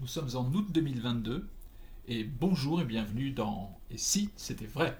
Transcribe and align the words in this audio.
Nous 0.00 0.06
sommes 0.06 0.28
en 0.36 0.44
août 0.54 0.66
2022 0.70 1.48
et 2.06 2.22
bonjour 2.22 2.80
et 2.80 2.84
bienvenue 2.84 3.32
dans 3.32 3.76
Et 3.90 3.98
si 3.98 4.30
c'était 4.36 4.66
vrai? 4.66 4.96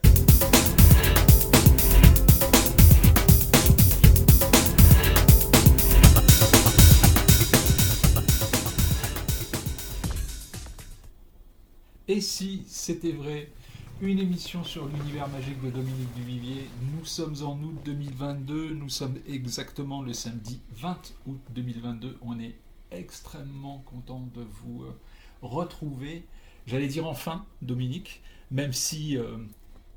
Et 12.08 12.20
si 12.20 12.64
c'était 12.66 13.12
vrai? 13.12 13.52
Une 14.00 14.18
émission 14.18 14.64
sur 14.64 14.88
l'univers 14.88 15.28
magique 15.28 15.62
de 15.62 15.70
Dominique 15.70 16.12
Duvivier. 16.16 16.68
Nous 16.96 17.04
sommes 17.04 17.36
en 17.44 17.56
août 17.62 17.78
2022, 17.84 18.74
nous 18.74 18.88
sommes 18.88 19.18
exactement 19.28 20.02
le 20.02 20.12
samedi 20.12 20.60
20 20.72 21.14
août 21.26 21.40
2022. 21.54 22.18
On 22.22 22.40
est 22.40 22.56
extrêmement 22.90 23.78
content 23.86 24.28
de 24.34 24.42
vous 24.42 24.84
euh, 24.84 24.92
retrouver. 25.42 26.24
J'allais 26.66 26.88
dire 26.88 27.06
enfin, 27.06 27.46
Dominique, 27.62 28.22
même 28.50 28.72
si 28.72 29.16
euh, 29.16 29.36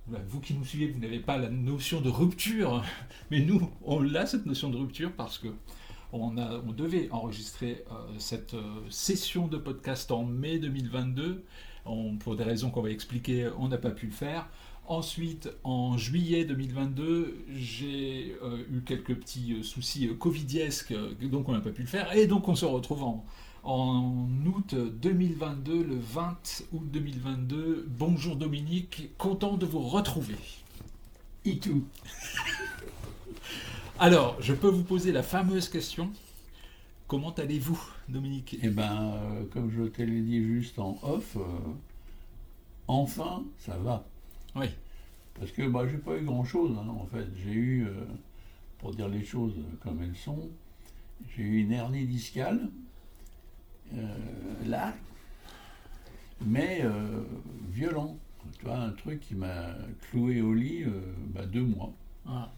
bah, 0.08 0.20
vous 0.28 0.40
qui 0.40 0.54
nous 0.54 0.66
suivez, 0.66 0.88
vous 0.88 1.00
n'avez 1.00 1.20
pas 1.20 1.38
la 1.38 1.50
notion 1.50 2.02
de 2.02 2.10
rupture, 2.10 2.84
mais 3.32 3.42
nous, 3.42 3.70
on 3.84 4.00
l'a 4.02 4.26
cette 4.26 4.46
notion 4.46 4.70
de 4.70 4.78
rupture 4.78 5.12
parce 5.14 5.38
que 5.38 5.50
on, 6.14 6.38
a, 6.38 6.60
on 6.68 6.74
devait 6.74 7.10
enregistrer 7.12 7.86
euh, 7.90 7.94
cette 8.18 8.56
session 8.90 9.48
de 9.48 9.58
podcast 9.58 10.12
en 10.12 10.26
mai 10.26 10.60
2022 10.60 11.46
pour 12.20 12.36
des 12.36 12.44
raisons 12.44 12.70
qu'on 12.70 12.82
va 12.82 12.92
expliquer, 12.92 13.50
on 13.58 13.70
n'a 13.70 13.78
pas 13.78 13.90
pu 13.90 14.06
le 14.06 14.12
faire. 14.12 14.48
Ensuite, 14.92 15.50
en 15.64 15.98
juillet 15.98 16.44
2022, 16.44 17.46
j'ai 17.56 18.36
euh, 18.44 18.62
eu 18.70 18.82
quelques 18.82 19.16
petits 19.16 19.54
euh, 19.54 19.64
soucis 19.64 20.10
euh, 20.10 20.16
covidiesques, 20.16 20.94
donc 21.22 21.48
on 21.48 21.54
n'a 21.54 21.62
pas 21.62 21.70
pu 21.70 21.84
le 21.84 21.88
faire. 21.88 22.14
Et 22.14 22.28
donc 22.28 22.50
on 22.50 22.56
se 22.56 22.66
retrouve 22.66 23.04
en, 23.04 23.26
en, 23.64 24.28
août 24.46 24.76
2022, 24.76 25.84
le 25.84 25.96
20 25.98 26.64
août 26.74 26.92
2022. 26.92 27.88
Bonjour 27.88 28.36
Dominique, 28.36 29.12
content 29.18 29.56
de 29.56 29.66
vous 29.66 29.80
retrouver. 29.80 30.36
Et 31.46 31.58
tout. 31.58 31.86
Alors, 33.98 34.36
je 34.42 34.54
peux 34.54 34.68
vous 34.68 34.84
poser 34.84 35.14
la 35.14 35.24
fameuse 35.24 35.70
question. 35.70 36.12
Comment 37.08 37.34
allez-vous, 37.36 37.82
Dominique? 38.10 38.58
Eh 38.62 38.68
bien, 38.68 39.14
euh, 39.14 39.44
comme 39.54 39.72
je 39.72 39.84
te 39.84 40.02
l'ai 40.02 40.20
dit 40.20 40.44
juste 40.44 40.80
en 40.80 41.00
off, 41.02 41.38
euh, 41.38 41.40
enfin, 42.90 43.44
ça 43.58 43.78
va. 43.78 44.06
Oui. 44.56 44.66
Parce 45.42 45.52
que 45.52 45.68
bah, 45.68 45.86
j'ai 45.90 45.98
pas 45.98 46.16
eu 46.18 46.24
grand-chose, 46.24 46.78
hein, 46.78 46.88
en 46.88 47.06
fait. 47.08 47.28
J'ai 47.36 47.52
eu, 47.52 47.86
euh, 47.86 48.06
pour 48.78 48.94
dire 48.96 49.10
les 49.10 49.26
choses 49.26 49.56
comme 49.82 50.02
elles 50.02 50.16
sont, 50.16 50.50
j'ai 51.36 51.44
eu 51.44 51.58
une 51.62 51.74
hernie 51.74 52.06
discale, 52.06 52.70
là, 54.66 54.94
mais 56.46 56.82
violent. 57.70 58.18
Tu 58.58 58.66
vois, 58.66 58.78
un 58.78 58.92
truc 58.92 59.20
qui 59.20 59.36
m'a 59.36 59.76
cloué 60.10 60.42
au 60.42 60.54
lit 60.54 60.86
bah, 61.34 61.46
deux 61.46 61.66
mois. 61.66 61.94
Ah 62.26 62.50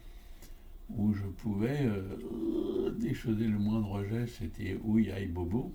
où 0.97 1.13
je 1.13 1.23
pouvais 1.23 1.81
euh, 1.81 2.91
déchauder 2.91 3.47
le 3.47 3.57
moindre 3.57 4.03
geste, 4.05 4.35
c'était 4.39 4.77
ouïe, 4.83 5.11
aïe, 5.11 5.27
bobo. 5.27 5.73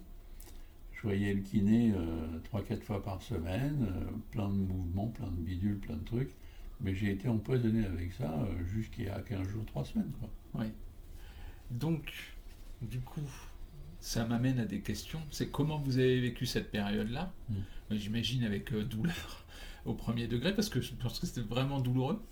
Je 0.93 1.03
voyais 1.03 1.33
le 1.33 1.41
kiné 1.41 1.93
euh, 1.93 2.39
trois, 2.45 2.61
4 2.61 2.69
quatre 2.69 2.85
fois 2.85 3.03
par 3.03 3.23
semaine, 3.23 3.87
euh, 3.91 4.05
plein 4.31 4.49
de 4.49 4.55
mouvements, 4.55 5.09
plein 5.09 5.29
de 5.29 5.41
bidules, 5.41 5.79
plein 5.79 5.97
de 5.97 6.05
trucs. 6.05 6.35
Mais 6.81 6.95
j'ai 6.95 7.11
été 7.11 7.29
empoisonné 7.29 7.85
avec 7.85 8.13
ça 8.13 8.47
y 8.99 9.09
a 9.09 9.21
15 9.21 9.49
jours, 9.49 9.65
3 9.67 9.85
semaines. 9.85 10.13
Quoi. 10.21 10.31
Oui. 10.55 10.67
Donc, 11.71 12.13
du 12.81 13.01
coup, 13.01 13.29
ça 14.01 14.25
m'amène 14.25 14.61
à 14.61 14.65
des 14.65 14.81
questions. 14.81 15.21
C'est 15.31 15.51
comment 15.51 15.79
vous 15.79 15.99
avez 15.99 16.21
vécu 16.21 16.47
cette 16.47 16.71
période-là? 16.71 17.33
Mm. 17.49 17.55
J'imagine 17.91 18.45
avec 18.45 18.73
douleur 18.73 19.45
au 19.85 19.95
premier 19.95 20.29
degré, 20.29 20.55
parce 20.55 20.69
que 20.69 20.81
je 20.81 20.93
pense 20.95 21.19
que 21.19 21.27
c'était 21.27 21.41
vraiment 21.41 21.81
douloureux. 21.81 22.23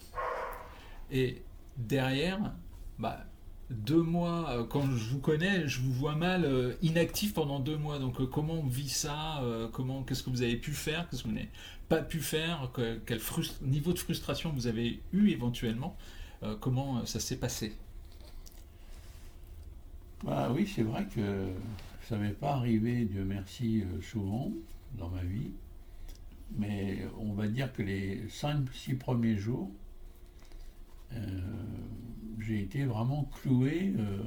Et 1.11 1.43
derrière, 1.77 2.55
bah, 2.99 3.27
deux 3.71 4.03
mois, 4.03 4.51
euh, 4.51 4.65
quand 4.65 4.83
je 4.83 5.11
vous 5.11 5.19
connais, 5.19 5.67
je 5.67 5.81
vous 5.81 5.93
vois 5.93 6.15
mal 6.15 6.45
euh, 6.45 6.75
inactif 6.83 7.35
pendant 7.35 7.59
deux 7.59 7.77
mois. 7.77 7.99
Donc 7.99 8.21
euh, 8.21 8.27
comment 8.27 8.55
on 8.55 8.67
vit 8.67 8.89
ça 8.89 9.43
Comment 9.73 10.03
Qu'est-ce 10.03 10.23
que 10.23 10.31
vous 10.31 10.43
avez 10.43 10.57
pu 10.57 10.73
faire 10.73 11.09
Qu'est-ce 11.09 11.23
que 11.23 11.29
vous 11.29 11.35
n'avez 11.35 11.51
pas 11.89 12.03
pu 12.03 12.21
faire 12.21 12.71
Quel 13.07 13.21
niveau 13.63 13.93
de 13.93 13.99
frustration 13.99 14.53
vous 14.53 14.67
avez 14.67 15.01
eu 15.13 15.31
éventuellement 15.31 15.97
Comment 16.61 17.05
ça 17.07 17.19
s'est 17.21 17.39
passé? 17.39 17.75
Bah, 20.25 20.51
Oui, 20.55 20.71
c'est 20.73 20.83
vrai 20.83 21.07
que 21.07 21.49
ça 22.09 22.17
m'est 22.17 22.31
pas 22.31 22.53
arrivé, 22.53 23.05
Dieu 23.05 23.25
merci, 23.25 23.85
souvent 24.03 24.53
dans 24.99 25.09
ma 25.09 25.23
vie. 25.23 25.51
Mais 26.57 27.07
on 27.19 27.33
va 27.33 27.49
dire 27.49 27.73
que 27.73 27.83
les 27.83 28.23
cinq, 28.29 28.73
six 28.73 28.95
premiers 28.95 29.37
jours, 29.37 29.71
j'ai 32.47 32.61
été 32.61 32.85
vraiment 32.85 33.25
cloué, 33.43 33.93
euh, 33.99 34.23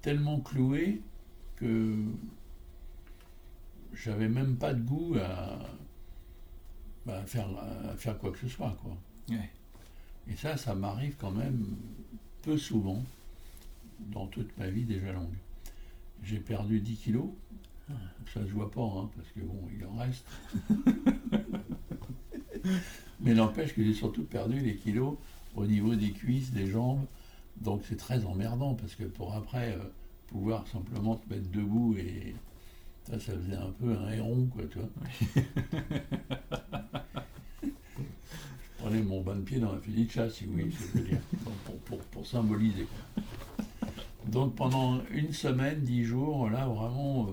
tellement 0.00 0.40
cloué 0.40 1.02
que 1.56 1.94
j'avais 3.92 4.28
même 4.28 4.56
pas 4.56 4.72
de 4.72 4.80
goût 4.80 5.16
à, 5.22 5.58
bah, 7.04 7.22
faire, 7.26 7.48
faire 7.98 8.18
quoi 8.18 8.32
que 8.32 8.38
ce 8.38 8.48
soit. 8.48 8.76
Quoi. 8.82 8.96
Et 10.28 10.36
ça, 10.36 10.56
ça 10.56 10.74
m'arrive 10.74 11.16
quand 11.18 11.32
même 11.32 11.76
peu 12.42 12.56
souvent 12.56 13.02
dans 13.98 14.26
toute 14.26 14.56
ma 14.56 14.68
vie 14.70 14.84
déjà 14.84 15.12
longue. 15.12 15.36
J'ai 16.22 16.38
perdu 16.38 16.80
10 16.80 16.96
kilos. 16.96 17.28
Ah. 17.90 17.94
Ça 18.32 18.40
se 18.40 18.50
voit 18.52 18.70
pas, 18.70 18.82
hein, 18.82 19.10
parce 19.16 19.28
que 19.32 19.40
bon, 19.40 19.68
il 19.76 19.84
en 19.84 19.96
reste. 19.96 20.24
Mais 23.20 23.34
n'empêche 23.34 23.74
que 23.74 23.84
j'ai 23.84 23.94
surtout 23.94 24.24
perdu 24.24 24.60
les 24.60 24.76
kilos 24.76 25.16
au 25.54 25.66
niveau 25.66 25.94
des 25.94 26.12
cuisses, 26.12 26.52
des 26.52 26.66
jambes, 26.66 27.04
donc 27.60 27.82
c'est 27.88 27.96
très 27.96 28.24
emmerdant 28.24 28.74
parce 28.74 28.94
que 28.94 29.04
pour 29.04 29.34
après 29.34 29.72
euh, 29.72 29.82
pouvoir 30.28 30.66
simplement 30.68 31.16
te 31.16 31.32
mettre 31.32 31.50
debout 31.50 31.96
et 31.98 32.34
ça, 33.04 33.18
ça 33.18 33.32
faisait 33.32 33.56
un 33.56 33.70
peu 33.80 33.96
un 33.96 34.10
héron, 34.12 34.46
quoi, 34.46 34.62
tu 34.70 34.78
vois. 34.78 34.88
je 37.62 37.68
prenais 38.78 39.02
mon 39.02 39.20
bain 39.22 39.36
de 39.36 39.40
pied 39.40 39.58
dans 39.58 39.72
la 39.72 39.80
fusil 39.80 40.04
de 40.06 40.10
chasse, 40.10 40.34
si 40.34 40.44
vous 40.44 40.52
voyez 40.52 40.70
ce 40.70 40.78
que 40.78 40.84
je 40.84 40.98
veux 40.98 41.08
dire, 41.08 41.20
pour, 42.12 42.26
symboliser. 42.26 42.86
Donc 44.26 44.54
pendant 44.54 45.02
une 45.10 45.32
semaine, 45.32 45.80
dix 45.80 46.04
jours, 46.04 46.48
là 46.50 46.66
vraiment 46.66 47.26
euh, 47.28 47.32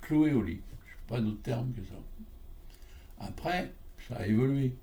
cloué 0.00 0.32
au 0.32 0.42
lit. 0.42 0.60
Je 0.84 0.90
n'ai 0.90 1.06
pas 1.06 1.20
d'autre 1.20 1.42
terme 1.42 1.72
que 1.72 1.82
ça. 1.84 1.94
Après, 3.20 3.72
ça 4.08 4.16
a 4.16 4.26
évolué. 4.26 4.74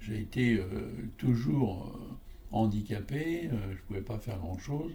J'ai 0.00 0.20
été 0.20 0.58
euh, 0.58 0.66
toujours 1.18 1.98
handicapé, 2.52 3.48
euh, 3.52 3.56
je 3.66 3.72
ne 3.72 3.82
pouvais 3.86 4.00
pas 4.00 4.18
faire 4.18 4.38
grand-chose. 4.38 4.92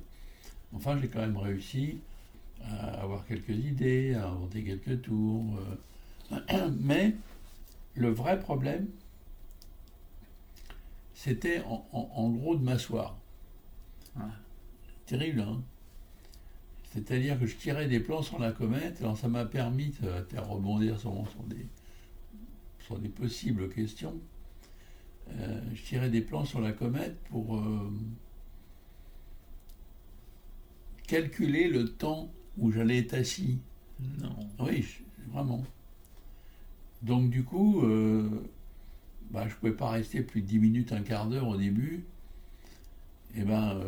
Enfin, 0.73 0.99
j'ai 0.99 1.07
quand 1.07 1.19
même 1.19 1.37
réussi 1.37 1.99
à 2.63 3.01
avoir 3.01 3.25
quelques 3.25 3.49
idées, 3.49 4.13
à 4.15 4.27
inventer 4.27 4.63
quelques 4.63 5.01
tours. 5.01 5.57
Euh. 6.31 6.69
Mais 6.79 7.15
le 7.95 8.09
vrai 8.09 8.39
problème, 8.39 8.87
c'était 11.13 11.61
en, 11.65 12.29
gros 12.29 12.55
de 12.55 12.63
m'asseoir. 12.63 13.17
Ah. 14.17 14.29
Terrible, 15.05 15.41
hein 15.41 15.61
C'est-à-dire 16.91 17.39
que 17.39 17.45
je 17.45 17.55
tirais 17.55 17.87
des 17.87 17.99
plans 17.99 18.21
sur 18.21 18.39
la 18.39 18.51
comète, 18.51 19.01
alors 19.01 19.17
ça 19.17 19.27
m'a 19.27 19.45
permis 19.45 19.93
de, 20.01 20.39
rebondir 20.39 20.99
sur, 20.99 21.11
des, 21.47 21.67
sur 22.79 22.97
des 22.97 23.09
possibles 23.09 23.69
questions. 23.69 24.19
Euh, 25.29 25.61
je 25.73 25.81
tirais 25.83 26.09
des 26.09 26.21
plans 26.21 26.45
sur 26.45 26.59
la 26.61 26.71
comète 26.71 27.17
pour 27.29 27.57
euh, 27.57 27.91
calculer 31.07 31.67
le 31.67 31.87
temps 31.89 32.31
où 32.57 32.71
j'allais 32.71 32.99
être 32.99 33.13
assis. 33.13 33.59
Non. 34.19 34.35
Oui, 34.59 34.85
vraiment. 35.29 35.63
Donc 37.01 37.29
du 37.29 37.43
coup, 37.43 37.83
euh, 37.83 38.29
bah, 39.31 39.47
je 39.47 39.53
ne 39.53 39.59
pouvais 39.59 39.71
pas 39.71 39.89
rester 39.89 40.21
plus 40.21 40.41
de 40.41 40.47
10 40.47 40.59
minutes, 40.59 40.91
un 40.91 41.01
quart 41.01 41.27
d'heure 41.27 41.47
au 41.47 41.57
début. 41.57 42.05
Et 43.33 43.39
eh 43.39 43.43
ben, 43.45 43.81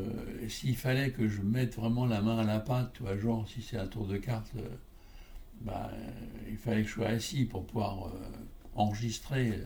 s'il 0.48 0.78
fallait 0.78 1.12
que 1.12 1.28
je 1.28 1.42
mette 1.42 1.76
vraiment 1.76 2.06
la 2.06 2.22
main 2.22 2.38
à 2.38 2.46
la 2.46 2.62
pâte, 2.62 2.94
tu 2.94 3.04
vois, 3.04 3.18
genre 3.18 3.46
si 3.46 3.62
c'est 3.62 3.76
un 3.76 3.88
tour 3.88 4.08
de 4.08 4.16
carte, 4.16 4.54
bah, 5.60 5.92
il 6.50 6.56
fallait 6.56 6.84
que 6.84 6.88
je 6.88 6.94
sois 6.94 7.08
assis 7.08 7.44
pour 7.44 7.66
pouvoir 7.66 8.14
enregistrer 8.74 9.60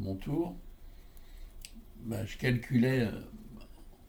mon 0.00 0.14
tour, 0.14 0.56
bah, 2.04 2.24
je 2.24 2.36
calculais 2.38 3.00
euh, 3.00 3.10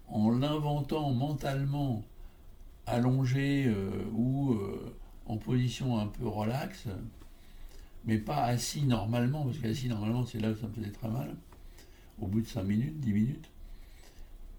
en 0.07 0.30
l'inventant 0.31 1.12
mentalement 1.12 2.03
allongé 2.86 3.65
euh, 3.68 4.06
ou 4.13 4.53
euh, 4.53 4.95
en 5.25 5.38
position 5.38 6.00
un 6.00 6.07
peu 6.07 6.27
relaxe, 6.27 6.86
mais 8.06 8.18
pas 8.18 8.44
assis 8.45 8.83
normalement, 8.83 9.44
parce 9.44 9.57
qu'assis 9.59 9.88
normalement 9.88 10.25
c'est 10.25 10.39
là 10.39 10.51
où 10.51 10.56
ça 10.56 10.68
me 10.68 10.74
faisait 10.74 10.92
très 10.92 11.09
mal, 11.09 11.36
au 12.19 12.27
bout 12.27 12.42
de 12.42 12.48
5 12.48 12.63
minutes, 12.63 13.00
10 13.00 13.13
minutes. 13.13 13.50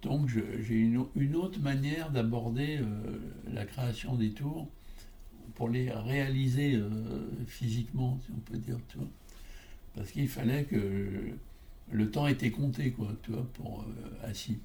Donc 0.02 0.28
j'ai 0.28 0.74
une, 0.74 1.36
autre 1.36 1.60
manière 1.60 2.10
d'aborder 2.10 2.80
la 3.52 3.64
création 3.64 4.16
des 4.16 4.30
tours 4.30 4.66
pour 5.54 5.68
les 5.68 5.92
réaliser 5.92 6.80
physiquement, 7.46 8.18
si 8.26 8.32
on 8.32 8.40
peut 8.40 8.58
dire, 8.58 8.78
vois. 8.96 9.06
Parce 9.94 10.10
qu'il 10.10 10.28
fallait 10.28 10.64
que 10.64 11.30
le 11.90 12.10
temps 12.10 12.26
était 12.26 12.50
compté, 12.50 12.92
quoi, 12.92 13.08
tu 13.22 13.32
vois, 13.32 13.46
pour 13.54 13.82
euh, 13.82 14.28
assis. 14.30 14.58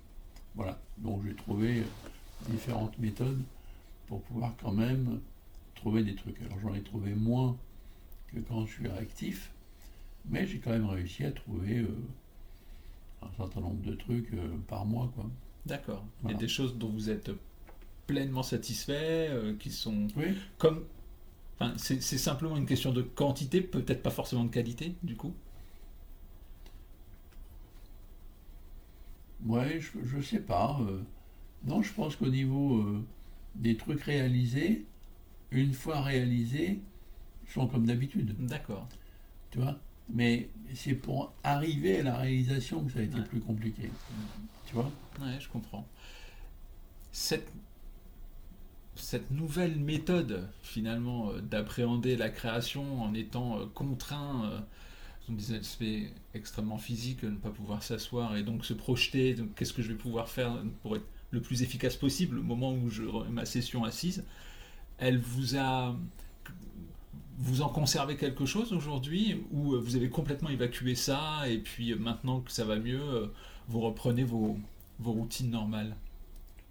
Voilà. 0.56 0.80
Donc 0.98 1.24
j'ai 1.26 1.36
trouvé 1.36 1.84
différentes 2.50 2.98
méthodes 2.98 3.42
pour 4.08 4.22
pouvoir 4.24 4.56
quand 4.62 4.72
même 4.72 5.20
trouver 5.76 6.04
des 6.04 6.16
trucs. 6.16 6.42
Alors 6.42 6.60
j'en 6.62 6.74
ai 6.74 6.82
trouvé 6.82 7.14
moins 7.14 7.58
que 8.34 8.40
quand 8.40 8.66
je 8.66 8.72
suis 8.74 8.88
réactif, 8.88 9.52
mais 10.30 10.48
j'ai 10.48 10.60
quand 10.60 10.72
même 10.72 10.86
réussi 10.88 11.24
à 11.26 11.32
trouver 11.32 11.80
euh, 11.80 11.88
un 13.22 13.30
certain 13.38 13.62
nombre 13.62 13.82
de 13.84 13.94
trucs 13.96 14.34
euh, 14.34 14.48
par 14.68 14.86
mois, 14.86 15.12
quoi. 15.16 15.26
D'accord. 15.66 16.04
Voilà. 16.22 16.38
Et 16.38 16.40
des 16.40 16.48
choses 16.48 16.78
dont 16.78 16.90
vous 16.90 17.10
êtes 17.10 17.32
pleinement 18.08 18.44
satisfait, 18.44 19.28
euh, 19.30 19.54
qui 19.60 19.70
sont 19.70 20.08
Oui. 20.16 20.38
comme. 20.58 20.84
Enfin, 21.60 21.74
c'est 21.78 22.02
simplement 22.02 22.56
une 22.58 22.66
question 22.68 22.92
de 22.94 23.02
quantité, 23.02 23.62
peut-être 23.62 24.04
pas 24.04 24.12
forcément 24.12 24.44
de 24.46 24.50
qualité, 24.52 24.96
du 25.04 25.16
coup. 25.16 25.34
Ouais, 29.46 29.80
je, 29.80 30.04
je 30.04 30.22
sais 30.22 30.40
pas. 30.40 30.78
euh, 30.82 31.02
non, 31.66 31.82
je 31.84 31.94
pense 31.94 32.16
qu'au 32.16 32.30
niveau 32.30 32.78
euh, 32.80 33.06
des 33.56 33.78
trucs 33.78 34.02
réalisés, 34.04 34.86
une 35.52 35.74
fois 35.74 36.02
réalisés, 36.02 36.82
ils 37.48 37.52
sont 37.52 37.68
comme 37.68 37.86
d'habitude, 37.88 38.36
D'accord. 38.40 38.88
tu 39.52 39.60
vois? 39.60 39.80
Mais 40.10 40.50
c'est 40.74 40.96
pour 40.96 41.34
arriver 41.44 42.00
à 42.00 42.04
la 42.04 42.18
réalisation 42.18 42.86
que 42.86 42.92
ça 42.94 43.00
a 43.00 43.04
été 43.04 43.22
Ouais. 43.22 43.24
plus 43.24 43.42
compliqué, 43.42 43.92
tu 44.66 44.76
vois? 44.76 44.92
Ouais, 45.20 45.40
je 45.40 45.50
comprends. 45.50 45.88
Cette, 47.12 47.52
cette 48.98 49.32
nouvelle 49.32 49.78
méthode, 49.80 50.48
finalement, 50.62 51.32
euh, 51.32 51.42
d'appréhender 51.42 52.16
la 52.16 52.30
création 52.30 53.02
en 53.02 53.14
étant 53.14 53.60
euh, 53.60 53.66
contraint, 53.74 54.46
euh, 54.46 54.60
des 55.30 55.54
aspects 55.54 55.84
extrêmement 56.34 56.78
physiques, 56.78 57.24
ne 57.24 57.36
pas 57.36 57.50
pouvoir 57.50 57.84
s'asseoir 57.84 58.38
et 58.38 58.44
donc 58.44 58.66
se 58.66 58.74
projeter, 58.74 59.36
qu'est-ce 59.56 59.74
que 59.74 59.82
je 59.82 59.90
vais 59.90 59.98
pouvoir 59.98 60.30
faire 60.30 60.64
pour 60.82 60.96
être 60.96 61.06
le 61.32 61.42
plus 61.42 61.64
efficace 61.64 61.98
possible 61.98 62.40
au 62.40 62.44
moment 62.44 62.74
où 62.74 62.90
je 62.90 63.04
ma 63.30 63.46
session 63.46 63.84
assise, 63.84 64.24
elle 64.98 65.18
vous 65.18 65.58
a... 65.58 65.96
Vous 67.40 67.62
en 67.62 67.70
conservez 67.70 68.16
quelque 68.16 68.46
chose 68.46 68.74
aujourd'hui 68.74 69.44
ou 69.52 69.80
vous 69.80 69.96
avez 69.96 70.10
complètement 70.10 70.50
évacué 70.50 70.96
ça 70.96 71.48
et 71.48 71.60
puis 71.60 71.94
maintenant 71.94 72.40
que 72.40 72.52
ça 72.52 72.64
va 72.64 72.78
mieux, 72.78 73.30
vous 73.68 73.82
reprenez 73.82 74.24
vos 74.24 74.58
routines 75.04 75.52
normales? 75.52 75.96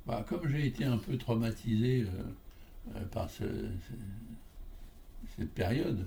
Bah, 0.06 0.24
comme 0.28 0.48
j'ai 0.48 0.66
été 0.66 0.84
un 0.84 0.98
peu 0.98 1.16
traumatisé 1.16 2.02
euh, 2.02 2.96
euh, 2.96 3.04
par 3.06 3.28
ce- 3.28 3.42
ce- 3.44 5.36
cette 5.36 5.50
période, 5.52 6.06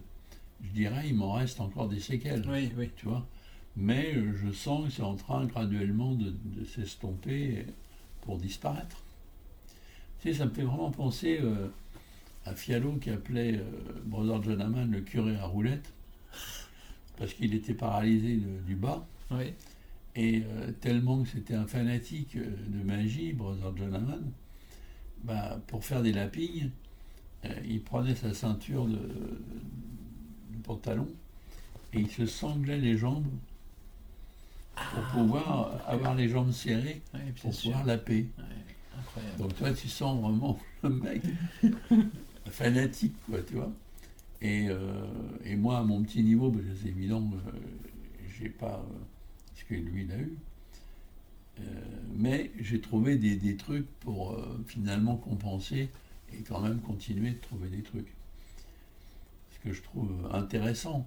je 0.63 0.69
dirais 0.69 1.07
il 1.09 1.15
m'en 1.15 1.33
reste 1.33 1.59
encore 1.59 1.89
des 1.89 1.99
séquelles. 1.99 2.45
Oui, 2.47 2.71
oui. 2.77 2.89
tu 2.95 3.05
vois. 3.07 3.25
Mais 3.75 4.13
euh, 4.15 4.33
je 4.41 4.51
sens 4.51 4.85
que 4.87 4.91
c'est 4.93 5.01
en 5.03 5.15
train 5.15 5.45
graduellement 5.45 6.13
de, 6.13 6.31
de 6.31 6.65
s'estomper 6.65 7.65
pour 8.21 8.37
disparaître. 8.37 9.03
Tu 10.21 10.29
sais, 10.31 10.39
ça 10.39 10.45
me 10.45 10.51
fait 10.51 10.63
vraiment 10.63 10.91
penser 10.91 11.39
euh, 11.41 11.67
à 12.45 12.55
Fialo 12.55 12.93
qui 12.93 13.09
appelait 13.09 13.57
euh, 13.57 13.63
Brother 14.05 14.41
John 14.43 14.61
Hammond 14.61 14.87
le 14.91 15.01
curé 15.01 15.35
à 15.37 15.45
roulette, 15.45 15.93
parce 17.17 17.33
qu'il 17.33 17.53
était 17.53 17.73
paralysé 17.73 18.37
de- 18.37 18.61
du 18.65 18.75
bas, 18.75 19.05
Oui, 19.31 19.53
et 20.19 20.43
euh, 20.43 20.71
tellement 20.81 21.23
que 21.23 21.29
c'était 21.29 21.53
un 21.55 21.65
fanatique 21.65 22.35
euh, 22.35 22.45
de 22.67 22.83
magie, 22.83 23.31
Brother 23.31 23.71
John 23.77 23.95
Hammond, 23.95 24.33
bah, 25.23 25.61
pour 25.67 25.85
faire 25.85 26.01
des 26.01 26.11
lapines, 26.11 26.71
euh, 27.45 27.53
il 27.65 27.81
prenait 27.81 28.15
sa 28.15 28.33
ceinture 28.33 28.85
de, 28.85 28.97
de 28.97 30.61
pantalon 30.61 31.07
et 31.93 32.01
il 32.01 32.09
se 32.09 32.25
sanglait 32.25 32.79
les 32.79 32.97
jambes 32.97 33.27
pour 34.75 35.03
pouvoir 35.21 35.81
avoir 35.87 36.15
les 36.15 36.27
jambes 36.27 36.51
serrées 36.51 37.01
pour 37.41 37.53
sûr. 37.53 37.71
pouvoir 37.71 37.85
laper. 37.85 38.27
Ouais. 38.37 39.23
Donc 39.37 39.55
toi, 39.55 39.71
tu 39.71 39.87
sens 39.87 40.19
vraiment 40.21 40.59
le 40.83 40.89
mec 40.89 41.21
fanatique, 42.49 43.15
quoi, 43.25 43.41
tu 43.41 43.53
vois. 43.53 43.71
Et, 44.41 44.67
euh, 44.69 45.05
et 45.45 45.55
moi, 45.55 45.77
à 45.79 45.83
mon 45.83 46.03
petit 46.03 46.23
niveau, 46.23 46.51
que 46.51 46.59
c'est 46.81 46.89
évident, 46.89 47.23
j'ai 48.37 48.49
pas 48.49 48.85
ce 49.59 49.65
que 49.65 49.73
lui 49.75 50.03
il 50.03 50.11
a 50.11 50.17
eu. 50.17 50.33
Euh, 51.59 51.63
mais 52.15 52.51
j'ai 52.59 52.79
trouvé 52.79 53.17
des, 53.17 53.35
des 53.35 53.55
trucs 53.57 53.87
pour 53.99 54.31
euh, 54.31 54.63
finalement 54.67 55.17
compenser 55.17 55.89
et 56.33 56.41
quand 56.43 56.61
même 56.61 56.79
continuer 56.79 57.31
de 57.31 57.39
trouver 57.39 57.67
des 57.69 57.81
trucs. 57.83 58.13
Ce 59.53 59.59
que 59.67 59.73
je 59.73 59.81
trouve 59.81 60.29
intéressant 60.31 61.05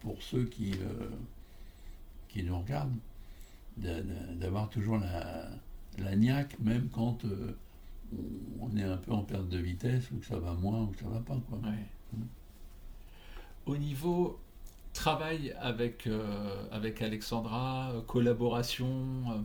pour 0.00 0.22
ceux 0.22 0.44
qui, 0.44 0.72
euh, 0.72 1.10
qui 2.28 2.42
nous 2.42 2.58
regardent, 2.58 2.96
d'a- 3.76 4.00
d'a- 4.00 4.34
d'avoir 4.34 4.70
toujours 4.70 4.96
la, 4.98 5.50
la 5.98 6.16
niaque, 6.16 6.58
même 6.60 6.88
quand 6.90 7.24
on- 8.60 8.76
est 8.76 8.82
un 8.82 8.96
peu 8.96 9.12
en 9.12 9.22
perte 9.22 9.48
de 9.48 9.58
vitesse, 9.58 10.10
ou 10.10 10.16
que 10.18 10.26
ça 10.26 10.38
va 10.38 10.54
moins, 10.54 10.82
ou 10.84 10.86
que 10.88 11.00
ça 11.00 11.08
va 11.08 11.20
pas. 11.20 11.36
Quoi. 11.48 11.58
Au 13.66 13.76
niveau 13.76 14.40
travail 15.00 15.56
avec, 15.58 16.06
euh, 16.06 16.62
avec 16.70 17.00
Alexandra, 17.00 17.90
euh, 17.90 18.02
collaboration, 18.02 19.24
euh, 19.30 19.38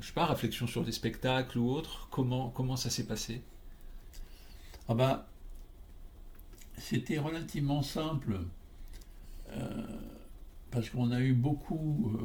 je 0.00 0.06
sais 0.06 0.12
pas, 0.12 0.26
réflexion 0.26 0.68
sur 0.68 0.84
des 0.84 0.92
spectacles 0.92 1.58
ou 1.58 1.68
autre, 1.68 2.06
comment, 2.12 2.50
comment 2.50 2.76
ça 2.76 2.88
s'est 2.88 3.06
passé? 3.06 3.42
Ah 4.88 4.94
bah, 4.94 5.26
c'était 6.78 7.18
relativement 7.18 7.82
simple, 7.82 8.38
parce 10.70 10.88
qu'on 10.88 11.10
a 11.10 11.20
eu 11.20 11.34
beaucoup, 11.34 12.16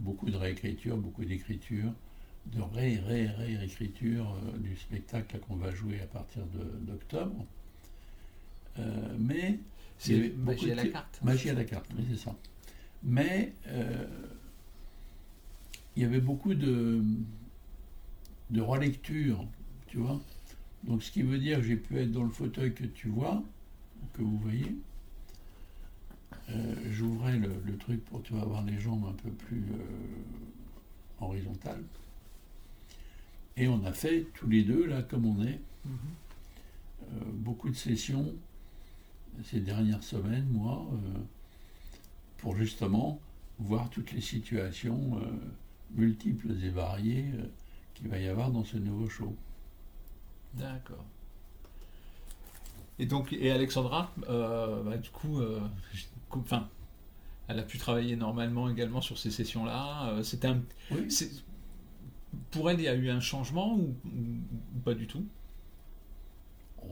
beaucoup 0.00 0.28
de 0.30 0.36
réécriture, 0.36 0.96
beaucoup 0.96 1.24
d'écriture, 1.24 1.92
de 2.46 2.60
ré, 2.60 2.98
ré, 2.98 3.28
réécriture 3.28 4.36
du 4.58 4.76
spectacle 4.76 5.38
qu'on 5.40 5.56
va 5.56 5.72
jouer 5.72 6.00
à 6.02 6.06
partir 6.06 6.42
d'octobre. 6.86 7.44
Mais 9.18 9.58
C'est 9.98 10.34
magie 10.36 10.70
à 10.72 10.74
la 10.74 10.86
carte 10.86 11.20
Magie 11.22 11.50
à 11.50 11.54
la 11.54 11.64
carte, 11.64 11.86
oui, 11.96 12.04
c'est 12.10 12.18
ça. 12.18 12.34
Mais 13.02 13.52
euh, 13.68 14.06
il 15.96 16.02
y 16.02 16.04
avait 16.06 16.20
beaucoup 16.20 16.54
de, 16.54 17.02
de 18.50 18.60
relecture, 18.60 19.44
tu 19.86 19.98
vois. 19.98 20.20
Donc, 20.84 21.02
ce 21.02 21.10
qui 21.10 21.22
veut 21.22 21.38
dire 21.38 21.58
que 21.58 21.64
j'ai 21.64 21.76
pu 21.76 21.98
être 21.98 22.12
dans 22.12 22.24
le 22.24 22.30
fauteuil 22.30 22.74
que 22.74 22.84
tu 22.84 23.08
vois, 23.08 23.42
que 24.12 24.22
vous 24.22 24.38
voyez. 24.38 24.76
Euh, 26.50 26.74
J'ouvrais 26.90 27.38
le, 27.38 27.50
le 27.64 27.76
truc 27.76 28.04
pour 28.04 28.22
tu 28.22 28.32
vas 28.34 28.42
avoir 28.42 28.62
les 28.64 28.78
jambes 28.78 29.04
un 29.08 29.14
peu 29.14 29.30
plus 29.30 29.64
euh, 29.72 31.20
horizontales. 31.20 31.82
Et 33.56 33.66
on 33.68 33.84
a 33.84 33.92
fait 33.92 34.26
tous 34.34 34.48
les 34.48 34.62
deux, 34.62 34.86
là, 34.86 35.02
comme 35.02 35.24
on 35.26 35.42
est, 35.42 35.60
Mhm. 35.84 35.92
euh, 37.02 37.24
beaucoup 37.32 37.68
de 37.70 37.74
sessions 37.76 38.34
ces 39.44 39.60
dernières 39.60 40.02
semaines, 40.02 40.46
moi, 40.50 40.86
euh, 40.92 41.18
pour 42.38 42.56
justement 42.56 43.20
voir 43.58 43.88
toutes 43.90 44.12
les 44.12 44.20
situations 44.20 45.18
euh, 45.18 45.26
multiples 45.94 46.52
et 46.62 46.68
variées 46.70 47.26
euh, 47.34 47.46
qu'il 47.94 48.08
va 48.08 48.18
y 48.18 48.28
avoir 48.28 48.50
dans 48.50 48.64
ce 48.64 48.76
nouveau 48.76 49.08
show. 49.08 49.34
D'accord. 50.54 51.04
Et 52.98 53.06
donc, 53.06 53.32
et 53.32 53.50
Alexandra, 53.50 54.10
bah, 54.26 54.96
du 54.96 55.10
coup, 55.10 55.38
enfin, 56.30 56.66
elle 57.46 57.58
a 57.58 57.62
pu 57.62 57.76
travailler 57.76 58.16
normalement 58.16 58.70
également 58.70 59.02
sur 59.02 59.18
ces 59.18 59.30
sessions-là. 59.30 60.22
C'était 60.22 60.48
un, 60.48 60.62
Oui. 60.90 61.06
pour 62.50 62.70
elle, 62.70 62.80
il 62.80 62.84
y 62.84 62.88
a 62.88 62.94
eu 62.94 63.10
un 63.10 63.20
changement 63.20 63.74
ou, 63.76 63.94
ou- 64.06 64.76
ou 64.76 64.80
pas 64.82 64.94
du 64.94 65.06
tout? 65.06 65.26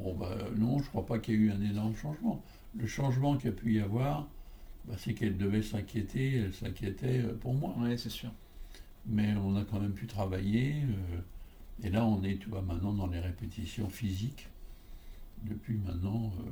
Oh, 0.04 0.14
bah, 0.14 0.36
non, 0.56 0.78
je 0.80 0.88
crois 0.88 1.06
pas 1.06 1.18
qu'il 1.18 1.34
y 1.34 1.36
ait 1.36 1.40
eu 1.40 1.50
un 1.50 1.60
énorme 1.60 1.94
changement. 1.96 2.42
Le 2.76 2.86
changement 2.86 3.36
qu'il 3.36 3.46
y 3.50 3.52
a 3.52 3.56
pu 3.56 3.74
y 3.74 3.80
avoir, 3.80 4.28
bah, 4.86 4.94
c'est 4.98 5.14
qu'elle 5.14 5.36
devait 5.36 5.62
s'inquiéter, 5.62 6.36
elle 6.36 6.54
s'inquiétait 6.54 7.20
euh, 7.22 7.34
pour 7.34 7.54
moi. 7.54 7.74
Oui, 7.78 7.98
c'est 7.98 8.10
sûr. 8.10 8.30
Mais 9.06 9.34
on 9.36 9.56
a 9.56 9.64
quand 9.64 9.80
même 9.80 9.92
pu 9.94 10.06
travailler. 10.06 10.74
euh, 10.82 11.18
et 11.82 11.90
là, 11.90 12.04
on 12.06 12.22
est, 12.22 12.38
tu 12.38 12.48
vois, 12.48 12.62
maintenant 12.62 12.92
dans 12.92 13.06
les 13.08 13.20
répétitions 13.20 13.88
physiques 13.90 14.48
depuis 15.44 15.76
maintenant 15.76 16.32
euh, 16.40 16.50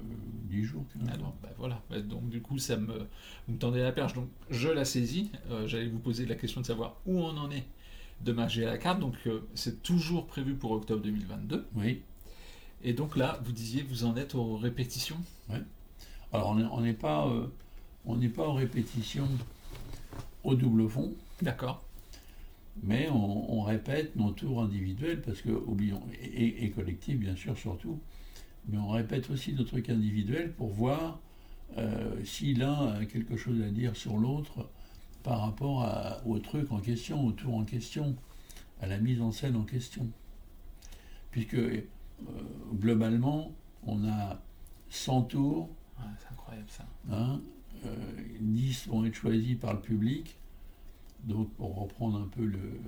10 0.51 0.65
jours. 0.65 0.85
15 0.93 1.03
jours. 1.03 1.15
Alors, 1.15 1.35
bah, 1.43 1.49
voilà. 1.59 1.83
Donc, 2.03 2.29
du 2.29 2.41
coup, 2.43 2.59
ça 2.59 2.77
me, 2.77 2.99
vous 3.47 3.55
me 3.55 3.59
tendez 3.59 3.81
la 3.81 3.93
perche. 3.93 4.13
Donc, 4.15 4.29
je 4.51 4.69
la 4.69 4.85
saisis. 4.85 5.31
Euh, 5.51 5.67
J'allais 5.67 5.89
vous 5.89 5.99
poser 5.99 6.27
la 6.27 6.35
question 6.35 6.61
de 6.61 6.67
savoir 6.67 6.97
où 7.07 7.19
on 7.19 7.37
en 7.37 7.51
est 7.51 7.65
de 8.21 8.33
magie 8.33 8.65
à 8.65 8.71
la 8.71 8.79
carte. 8.79 9.01
Donc, 9.01 9.15
euh, 9.27 9.41
c'est 9.55 9.83
toujours 9.83 10.27
prévu 10.27 10.55
pour 10.55 10.73
octobre 10.73 11.03
2022. 11.03 11.67
Oui. 11.77 12.03
Et 12.85 12.93
donc 12.95 13.17
là, 13.17 13.41
vous 13.45 13.53
disiez, 13.53 13.83
vous 13.83 14.05
en 14.05 14.17
êtes 14.17 14.35
aux 14.35 14.57
répétitions? 14.57 15.19
Alors, 16.33 16.51
on 16.51 16.55
n'est 16.57 16.65
on 16.65 16.81
n'est 16.81 16.95
pas, 16.95 17.29
euh, 17.29 17.47
on 18.07 18.17
n'est 18.17 18.29
pas 18.29 18.49
en 18.49 18.55
répétition 18.55 19.29
au 20.45 20.55
double 20.55 20.89
fond, 20.89 21.13
D'accord. 21.41 21.85
mais 22.83 23.09
on, 23.09 23.59
on 23.59 23.63
répète 23.63 24.17
nos 24.17 24.33
tours 24.33 24.63
individuels 24.63 25.21
parce 25.21 25.41
que, 25.41 25.51
oublions, 25.51 26.03
et, 26.21 26.65
et 26.65 26.71
collectifs 26.71 27.19
bien 27.19 27.37
sûr 27.37 27.57
surtout, 27.57 28.01
mais 28.69 28.79
on 28.79 28.89
répète 28.89 29.31
aussi 29.31 29.53
nos 29.53 29.65
trucs 29.65 29.89
individuels 29.91 30.53
pour 30.53 30.71
voir 30.71 31.21
euh, 31.79 32.17
si 32.25 32.55
l'un 32.55 32.95
a 32.95 33.05
quelque 33.05 33.37
chose 33.37 33.61
à 33.63 33.69
dire 33.69 33.95
sur 33.95 34.17
l'autre 34.17 34.69
par 35.23 35.41
rapport 35.43 35.89
au 36.27 36.39
truc 36.41 36.73
en 36.73 36.81
question, 36.81 37.25
au 37.25 37.31
tour 37.33 37.55
en 37.55 37.65
question, 37.65 38.17
à 38.81 38.89
la 38.89 38.99
mise 38.99 39.21
en 39.21 39.31
scène 39.31 39.55
en 39.55 39.63
question. 39.65 40.09
Puisque 41.31 41.55
euh, 41.55 41.87
globalement, 42.75 43.53
on 43.87 44.07
a 44.09 44.41
100 44.89 45.23
tours. 45.23 45.69
c'est 46.19 46.33
incroyable 46.33 46.69
ça. 46.69 46.87
Hein, 47.11 47.41
10 48.41 48.87
euh, 48.87 48.91
vont 48.91 49.05
être 49.05 49.15
choisis 49.15 49.57
par 49.57 49.75
le 49.75 49.81
public. 49.81 50.37
Donc, 51.25 51.53
pour 51.55 51.77
reprendre 51.77 52.19
un 52.19 52.27
peu 52.27 52.45
le, 52.45 52.81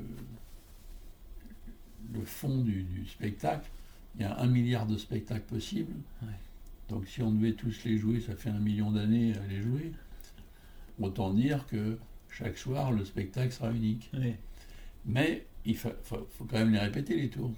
le 2.13 2.25
fond 2.25 2.59
du, 2.63 3.07
spectacle, 3.07 3.71
il 4.17 4.23
y 4.23 4.25
a 4.25 4.39
un 4.39 4.47
milliard 4.47 4.87
de 4.87 4.97
spectacles 4.97 5.47
possibles. 5.47 5.95
Donc, 6.89 7.07
si 7.07 7.23
on 7.23 7.33
devait 7.33 7.53
tous 7.53 7.85
les 7.85 7.97
jouer, 7.97 8.21
ça 8.21 8.37
fait 8.37 8.51
un 8.51 8.59
million 8.59 8.91
d'années 8.93 9.35
à 9.37 9.47
les 9.47 9.63
jouer. 9.63 9.93
Autant 11.01 11.33
dire 11.33 11.67
que 11.67 11.99
chaque 12.29 12.59
soir, 12.59 12.93
le 12.93 13.05
spectacle 13.05 13.53
sera 13.53 13.73
unique. 13.73 14.11
Mais 15.07 15.47
il 15.65 15.77
faut, 15.77 15.91
quand 16.39 16.59
même 16.59 16.73
les 16.73 16.79
répéter, 16.79 17.17
les 17.17 17.31
tours. 17.31 17.53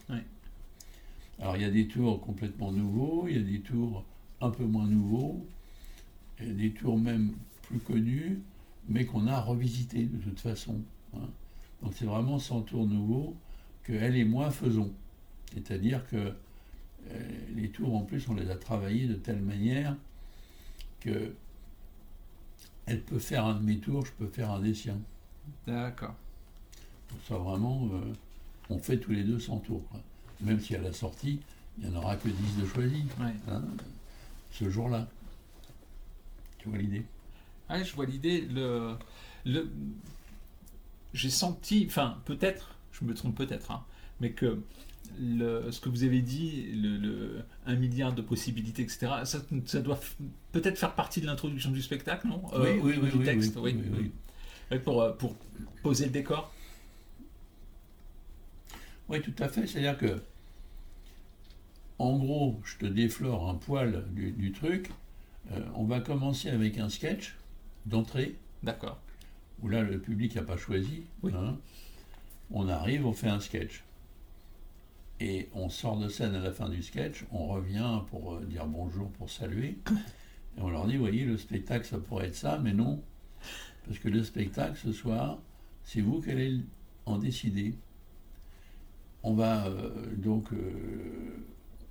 Alors, 1.40 1.56
il 1.56 1.62
y 1.62 1.66
a 1.66 1.70
des 1.70 1.86
tours 1.86 2.20
complètement 2.20 2.72
nouveaux, 2.72 3.26
il 3.28 3.36
y 3.36 3.38
a 3.38 3.42
des 3.42 3.60
tours 3.60 4.04
un 4.40 4.50
peu 4.50 4.64
moins 4.64 4.86
nouveaux, 4.86 5.46
et 6.38 6.46
des 6.46 6.70
tours 6.72 6.98
même 6.98 7.32
plus 7.62 7.78
connus, 7.78 8.40
mais 8.88 9.04
qu'on 9.04 9.26
a 9.26 9.40
revisité 9.40 10.04
de 10.04 10.18
toute 10.18 10.40
façon. 10.40 10.80
Hein. 11.14 11.28
Donc 11.82 11.92
c'est 11.94 12.04
vraiment 12.04 12.38
100 12.38 12.62
tours 12.62 12.86
nouveaux 12.86 13.34
que 13.82 13.92
elle 13.92 14.16
et 14.16 14.24
moi 14.24 14.50
faisons. 14.50 14.92
C'est-à-dire 15.52 16.06
que 16.08 16.32
euh, 17.10 17.28
les 17.54 17.68
tours 17.70 17.94
en 17.94 18.02
plus 18.02 18.28
on 18.28 18.34
les 18.34 18.50
a 18.50 18.56
travaillés 18.56 19.06
de 19.06 19.14
telle 19.14 19.40
manière 19.40 19.96
que 21.00 21.34
elle 22.86 23.02
peut 23.02 23.18
faire 23.18 23.44
un 23.44 23.54
de 23.54 23.64
mes 23.64 23.78
tours, 23.78 24.06
je 24.06 24.12
peux 24.12 24.28
faire 24.28 24.50
un 24.50 24.60
des 24.60 24.74
siens. 24.74 24.98
D'accord. 25.66 26.14
Donc 27.10 27.18
ça 27.26 27.36
vraiment, 27.36 27.88
euh, 27.92 28.12
on 28.70 28.78
fait 28.78 28.98
tous 28.98 29.12
les 29.12 29.24
deux 29.24 29.40
100 29.40 29.58
tours. 29.58 29.82
Même 30.40 30.60
si 30.60 30.74
à 30.74 30.80
la 30.80 30.92
sortie, 30.92 31.40
il 31.78 31.88
n'y 31.88 31.96
en 31.96 31.98
aura 32.00 32.16
que 32.16 32.28
10 32.28 32.56
de 32.62 32.66
choisis. 32.66 33.04
Hein, 33.48 33.62
ce 34.52 34.70
jour-là. 34.70 35.08
Tu 36.58 36.68
vois 36.68 36.78
l'idée? 36.78 37.04
Ah, 37.68 37.82
je 37.82 37.92
vois 37.94 38.06
l'idée. 38.06 38.42
Le, 38.42 38.96
le, 39.44 39.68
j'ai 41.14 41.30
senti, 41.30 41.84
enfin, 41.88 42.18
peut-être, 42.24 42.76
je 42.92 43.04
me 43.04 43.14
trompe 43.14 43.36
peut-être, 43.36 43.70
hein, 43.70 43.84
mais 44.20 44.32
que 44.32 44.60
le, 45.20 45.70
ce 45.70 45.80
que 45.80 45.88
vous 45.88 46.04
avez 46.04 46.20
dit, 46.20 46.66
le, 46.72 47.42
un 47.66 47.74
milliard 47.76 48.12
de 48.12 48.22
possibilités, 48.22 48.82
etc., 48.82 49.08
ça, 49.24 49.38
ça 49.66 49.80
doit 49.80 50.00
peut-être 50.52 50.78
faire 50.78 50.94
partie 50.94 51.20
de 51.20 51.26
l'introduction 51.26 51.70
du 51.70 51.82
spectacle, 51.82 52.26
non? 52.28 52.42
Euh, 52.54 52.74
Oui, 52.80 52.80
oui, 52.96 53.00
oui, 53.02 53.18
du 53.18 53.24
texte, 53.24 53.56
oui, 53.56 53.76
oui, 54.70 54.78
Pour, 54.80 55.02
euh, 55.02 55.12
pour 55.12 55.36
poser 55.82 56.06
le 56.06 56.10
décor 56.10 56.52
Oui, 59.08 59.22
tout 59.22 59.34
à 59.38 59.48
fait. 59.48 59.66
C'est-à-dire 59.66 59.98
que, 59.98 60.22
en 61.98 62.18
gros, 62.18 62.60
je 62.64 62.76
te 62.78 62.86
déflore 62.86 63.48
un 63.48 63.54
poil 63.54 64.04
du, 64.12 64.32
du 64.32 64.52
truc. 64.52 64.90
Euh, 65.52 65.60
on 65.74 65.84
va 65.84 66.00
commencer 66.00 66.50
avec 66.50 66.78
un 66.78 66.88
sketch 66.88 67.36
d'entrée. 67.86 68.36
D'accord. 68.62 68.98
Où 69.62 69.68
là, 69.68 69.82
le 69.82 69.98
public 70.00 70.34
n'a 70.34 70.42
pas 70.42 70.56
choisi. 70.56 71.04
Hein. 71.24 71.56
On 72.50 72.68
arrive, 72.68 73.06
on 73.06 73.12
fait 73.12 73.28
un 73.28 73.40
sketch. 73.40 73.82
Et 75.20 75.48
on 75.54 75.70
sort 75.70 75.98
de 75.98 76.08
scène 76.08 76.34
à 76.34 76.40
la 76.40 76.52
fin 76.52 76.68
du 76.68 76.82
sketch, 76.82 77.24
on 77.32 77.46
revient 77.46 78.00
pour 78.10 78.34
euh, 78.34 78.44
dire 78.44 78.66
bonjour, 78.66 79.08
pour 79.12 79.30
saluer. 79.30 79.78
Et 80.58 80.60
on 80.60 80.68
leur 80.68 80.86
dit, 80.86 80.96
voyez, 80.96 81.24
le 81.24 81.38
spectacle, 81.38 81.86
ça 81.86 81.98
pourrait 81.98 82.26
être 82.26 82.34
ça, 82.34 82.58
mais 82.62 82.74
non. 82.74 83.02
Parce 83.86 83.98
que 83.98 84.08
le 84.08 84.22
spectacle, 84.22 84.76
ce 84.76 84.92
soir, 84.92 85.38
c'est 85.84 86.02
vous 86.02 86.20
qui 86.20 86.30
allez 86.30 86.60
en 87.06 87.18
décider. 87.18 87.74
On 89.26 89.34
va 89.34 89.66
euh, 89.66 89.90
donc, 90.18 90.52
euh, 90.52 91.44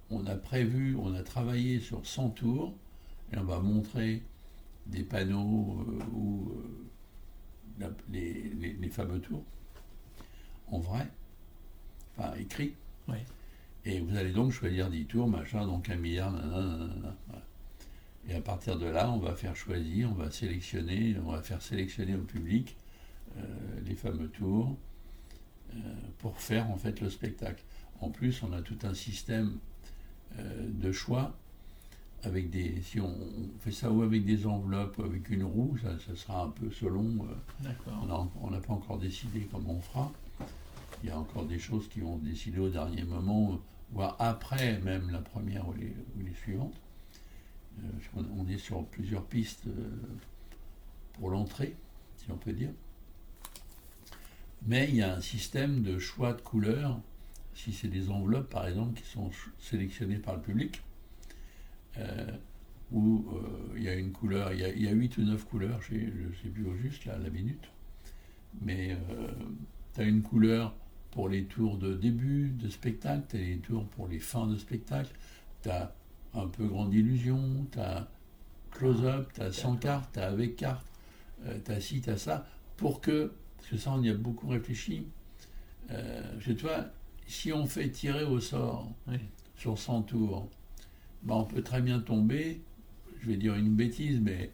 on 0.09 0.25
a 0.25 0.35
prévu, 0.35 0.95
on 0.95 1.13
a 1.13 1.21
travaillé 1.21 1.81
sur 1.81 2.05
100 2.05 2.29
tours, 2.29 2.73
et 3.33 3.37
on 3.37 3.43
va 3.43 3.59
montrer 3.59 4.23
des 4.85 5.03
panneaux 5.03 5.85
euh, 5.85 6.03
ou 6.13 6.53
les, 8.09 8.89
fameux 8.89 9.19
tours 9.19 9.43
en 10.67 10.79
vrai, 10.79 11.09
enfin 12.17 12.33
écrit. 12.35 12.73
Et 13.83 13.99
vous 13.99 14.15
allez 14.15 14.31
donc 14.31 14.53
choisir 14.53 14.89
10 14.89 15.05
tours, 15.05 15.27
machin, 15.27 15.67
donc 15.67 15.89
un 15.89 15.97
milliard, 15.97 16.33
Et 18.29 18.35
à 18.35 18.41
partir 18.41 18.79
de 18.79 18.85
là, 18.85 19.11
on 19.11 19.19
va 19.19 19.35
faire 19.35 19.57
choisir, 19.57 20.09
on 20.09 20.15
va 20.15 20.31
sélectionner, 20.31 21.17
on 21.25 21.33
va 21.33 21.41
faire 21.41 21.61
sélectionner 21.61 22.15
au 22.15 22.23
public 22.23 22.77
les 23.85 23.95
fameux 23.95 24.29
tours 24.29 24.77
pour 26.19 26.39
faire 26.39 26.69
en 26.69 26.77
fait 26.77 27.01
le 27.01 27.09
spectacle. 27.09 27.63
En 28.01 28.09
plus, 28.09 28.43
on 28.43 28.53
a 28.53 28.61
tout 28.61 28.77
un 28.83 28.93
système 28.93 29.57
de 30.37 30.91
choix 30.91 31.35
avec 32.25 32.49
des, 32.49 32.81
si 32.81 32.99
on, 32.99 33.15
fait 33.59 33.71
ça 33.71 33.91
ou 33.91 34.01
avec 34.01 34.25
des 34.25 34.45
enveloppes 34.45 34.97
ou 34.97 35.03
avec 35.03 35.29
une 35.29 35.43
roue, 35.43 35.77
ça, 35.77 36.15
sera 36.15 36.43
un 36.43 36.49
peu 36.49 36.71
selon. 36.71 37.27
Euh, 37.65 37.69
on 38.41 38.49
n'a 38.49 38.59
pas 38.59 38.73
encore 38.73 38.97
décidé 38.97 39.47
comment 39.51 39.73
on 39.73 39.81
fera. 39.81 40.11
Il 41.03 41.09
y 41.09 41.11
a 41.11 41.19
encore 41.19 41.45
des 41.45 41.59
choses 41.59 41.87
qui 41.87 41.99
vont 41.99 42.17
décider 42.17 42.59
au 42.59 42.69
dernier 42.69 43.03
moment, 43.03 43.59
voire 43.91 44.15
après 44.19 44.79
même 44.79 45.09
la 45.11 45.19
première 45.19 45.67
ou 45.67 45.73
les, 45.73 46.33
suivantes. 46.41 46.75
Euh, 47.83 48.21
on, 48.37 48.47
est 48.47 48.57
sur 48.57 48.85
plusieurs 48.85 49.25
pistes 49.25 49.67
euh, 49.67 49.71
pour 51.13 51.29
l'entrée, 51.29 51.75
si 52.17 52.31
on 52.31 52.37
peut 52.37 52.53
dire. 52.53 52.71
Mais 54.65 54.87
il 54.89 54.95
y 54.95 55.01
a 55.01 55.15
un 55.15 55.21
système 55.21 55.83
de 55.83 55.99
choix 55.99 56.33
de 56.33 56.41
couleurs, 56.41 56.99
si 57.53 57.71
c'est 57.71 57.87
des 57.87 58.09
enveloppes 58.09 58.49
par 58.49 58.67
exemple 58.67 58.99
qui 58.99 59.07
sont 59.07 59.29
sélectionnées 59.59 60.17
par 60.17 60.35
le 60.35 60.41
public 60.41 60.81
euh, 61.97 62.31
où 62.91 63.25
euh, 63.33 63.73
il 63.77 63.83
y 63.83 63.89
a 63.89 63.95
une 63.95 64.11
couleur, 64.11 64.53
il 64.53 64.59
y 64.59 64.87
a, 64.87 64.91
8 64.91 65.17
ou 65.17 65.21
9 65.23 65.43
couleurs, 65.45 65.81
je 65.81 65.95
ne 65.95 66.33
sais 66.43 66.49
plus 66.49 66.67
au 66.67 66.75
juste, 66.75 67.05
là, 67.05 67.13
à 67.13 67.17
la 67.17 67.29
minute, 67.29 67.67
mais 68.61 68.91
euh, 68.91 69.27
tu 69.93 70.01
as 70.01 70.03
une 70.03 70.21
couleur 70.21 70.75
pour 71.09 71.27
les 71.29 71.45
tours 71.45 71.77
de 71.77 71.95
début 71.95 72.49
de 72.49 72.69
spectacle, 72.69 73.23
tu 73.29 73.37
as 73.37 73.39
les 73.39 73.57
tours 73.57 73.85
pour 73.87 74.07
les 74.07 74.19
fins 74.19 74.45
de 74.45 74.57
spectacle, 74.57 75.11
tu 75.63 75.69
as 75.69 75.95
un 76.35 76.47
peu 76.47 76.67
grande 76.67 76.93
illusion, 76.93 77.65
tu 77.71 77.79
as 77.79 78.07
close-up, 78.71 79.31
tu 79.33 79.41
as 79.41 79.51
sans 79.51 79.77
carte, 79.77 80.13
tu 80.13 80.19
as 80.19 80.27
avec 80.27 80.55
carte, 80.55 80.85
tu 81.65 81.71
as 81.71 81.79
ci, 81.79 82.01
tu 82.01 82.09
as 82.11 82.17
ça, 82.17 82.45
pour 82.77 83.01
que, 83.01 83.31
parce 83.65 83.71
que 83.71 83.77
ça 83.77 83.91
on 83.91 84.03
y 84.03 84.09
a 84.09 84.13
beaucoup 84.13 84.47
réfléchi, 84.47 85.07
chez 86.39 86.55
toi, 86.55 86.85
si 87.25 87.51
on 87.51 87.65
fait 87.65 87.89
tirer 87.89 88.23
au 88.23 88.39
sort 88.39 88.91
sur 89.55 89.77
100 89.77 90.03
tours, 90.03 90.47
bah, 91.23 91.35
on 91.35 91.43
peut 91.43 91.63
très 91.63 91.81
bien 91.81 91.99
tomber, 91.99 92.61
je 93.21 93.27
vais 93.27 93.37
dire 93.37 93.55
une 93.55 93.75
bêtise, 93.75 94.19
mais 94.21 94.51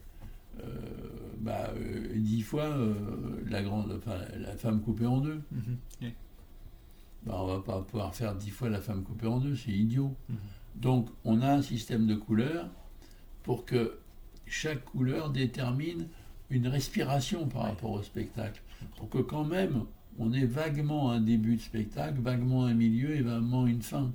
euh, 0.60 0.64
bah, 1.38 1.70
euh, 1.76 2.12
dix 2.16 2.42
fois 2.42 2.64
euh, 2.64 2.94
la, 3.46 3.62
grande, 3.62 4.00
la 4.38 4.56
femme 4.56 4.80
coupée 4.80 5.06
en 5.06 5.20
deux. 5.20 5.40
Bah, 7.24 7.34
on 7.36 7.46
va 7.46 7.60
pas 7.60 7.82
pouvoir 7.82 8.14
faire 8.14 8.34
dix 8.34 8.50
fois 8.50 8.68
la 8.68 8.80
femme 8.80 9.04
coupée 9.04 9.26
en 9.26 9.38
deux, 9.38 9.54
c'est 9.54 9.70
idiot. 9.70 10.16
Mm-hmm. 10.30 10.80
Donc 10.80 11.08
on 11.24 11.40
a 11.42 11.52
un 11.52 11.62
système 11.62 12.06
de 12.06 12.14
couleurs 12.14 12.68
pour 13.42 13.64
que 13.64 13.98
chaque 14.46 14.84
couleur 14.84 15.30
détermine 15.30 16.08
une 16.52 16.68
respiration 16.68 17.46
par 17.48 17.62
rapport 17.62 17.92
au 17.92 18.02
spectacle. 18.02 18.62
Pour 18.96 19.08
que 19.08 19.18
quand 19.18 19.44
même 19.44 19.84
on 20.18 20.32
ait 20.32 20.44
vaguement 20.44 21.10
un 21.10 21.20
début 21.20 21.56
de 21.56 21.60
spectacle, 21.60 22.20
vaguement 22.20 22.64
un 22.64 22.74
milieu 22.74 23.16
et 23.16 23.22
vaguement 23.22 23.66
une 23.66 23.82
fin. 23.82 24.12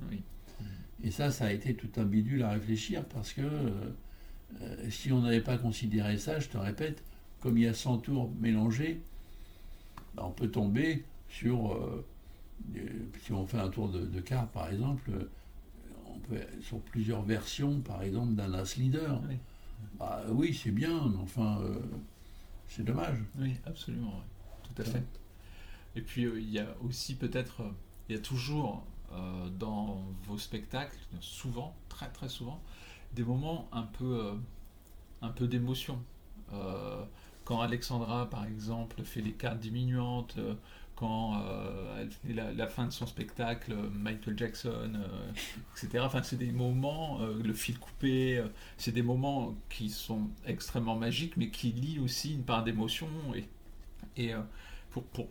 Et 1.02 1.10
ça, 1.10 1.30
ça 1.30 1.46
a 1.46 1.52
été 1.52 1.74
tout 1.74 1.90
un 1.96 2.04
bidule 2.04 2.42
à 2.42 2.50
réfléchir 2.50 3.04
parce 3.04 3.32
que 3.32 3.42
euh, 3.42 3.70
euh, 4.62 4.90
si 4.90 5.12
on 5.12 5.22
n'avait 5.22 5.40
pas 5.40 5.58
considéré 5.58 6.18
ça, 6.18 6.40
je 6.40 6.48
te 6.48 6.58
répète, 6.58 7.02
comme 7.40 7.56
il 7.58 7.64
y 7.64 7.68
a 7.68 7.74
100 7.74 7.98
tours 7.98 8.30
mélangés, 8.40 9.00
ben, 10.14 10.24
on 10.26 10.30
peut 10.30 10.48
tomber 10.48 11.04
sur, 11.28 11.72
euh, 11.72 12.04
si 13.22 13.32
on 13.32 13.46
fait 13.46 13.58
un 13.58 13.68
tour 13.68 13.88
de, 13.88 14.20
cartes 14.20 14.50
par 14.52 14.70
exemple, 14.70 15.10
on 16.06 16.18
peut, 16.18 16.40
sur 16.62 16.80
plusieurs 16.80 17.22
versions 17.22 17.80
par 17.80 18.02
exemple 18.02 18.34
d'un 18.34 18.54
as 18.54 18.76
leader. 18.76 19.20
Oui, 19.28 19.36
bah, 19.98 20.24
oui 20.30 20.60
c'est 20.60 20.72
bien, 20.72 21.08
mais 21.08 21.22
enfin, 21.22 21.60
c'est 22.68 22.84
dommage. 22.84 23.18
Oui, 23.38 23.56
absolument, 23.66 24.22
tout 24.62 24.82
à 24.82 24.84
fait. 24.84 25.02
Et 25.96 26.02
puis 26.02 26.22
il 26.22 26.50
y 26.50 26.58
a 26.58 26.66
aussi 26.82 27.16
peut-être, 27.16 27.62
il 28.08 28.14
y 28.14 28.18
a 28.18 28.22
toujours 28.22 28.84
euh, 29.12 29.48
dans 29.58 30.04
vos 30.24 30.36
spectacles, 30.36 30.98
souvent, 31.20 31.74
très 31.88 32.10
très 32.10 32.28
souvent, 32.28 32.62
des 33.14 33.24
moments 33.24 33.68
un 33.72 33.84
peu, 33.84 34.26
euh, 34.26 34.34
un 35.22 35.30
peu 35.30 35.46
d'émotion. 35.48 36.02
Euh, 36.52 37.04
quand 37.44 37.62
Alexandra, 37.62 38.28
par 38.28 38.44
exemple, 38.44 39.02
fait 39.02 39.22
les 39.22 39.32
cartes 39.32 39.60
diminuantes, 39.60 40.38
quand 40.98 41.40
euh, 41.42 42.00
elle 42.02 42.10
fait 42.10 42.32
la, 42.34 42.52
la 42.52 42.66
fin 42.66 42.86
de 42.86 42.92
son 42.92 43.06
spectacle, 43.06 43.74
Michael 43.94 44.36
Jackson, 44.36 44.92
euh, 44.96 45.32
etc. 45.76 46.04
Enfin, 46.06 46.22
c'est 46.24 46.36
des 46.38 46.52
moments, 46.52 47.20
euh, 47.22 47.40
le 47.42 47.52
fil 47.54 47.78
coupé, 47.78 48.38
euh, 48.38 48.48
c'est 48.78 48.92
des 48.92 49.02
moments 49.02 49.54
qui 49.70 49.90
sont 49.90 50.28
extrêmement 50.46 50.96
magiques, 50.96 51.36
mais 51.36 51.50
qui 51.50 51.70
lient 51.72 52.00
aussi 52.00 52.34
une 52.34 52.42
part 52.44 52.64
d'émotion 52.64 53.08
et, 53.36 53.48
et 54.16 54.34
euh, 54.34 54.40
pour, 54.90 55.04
pour, 55.04 55.28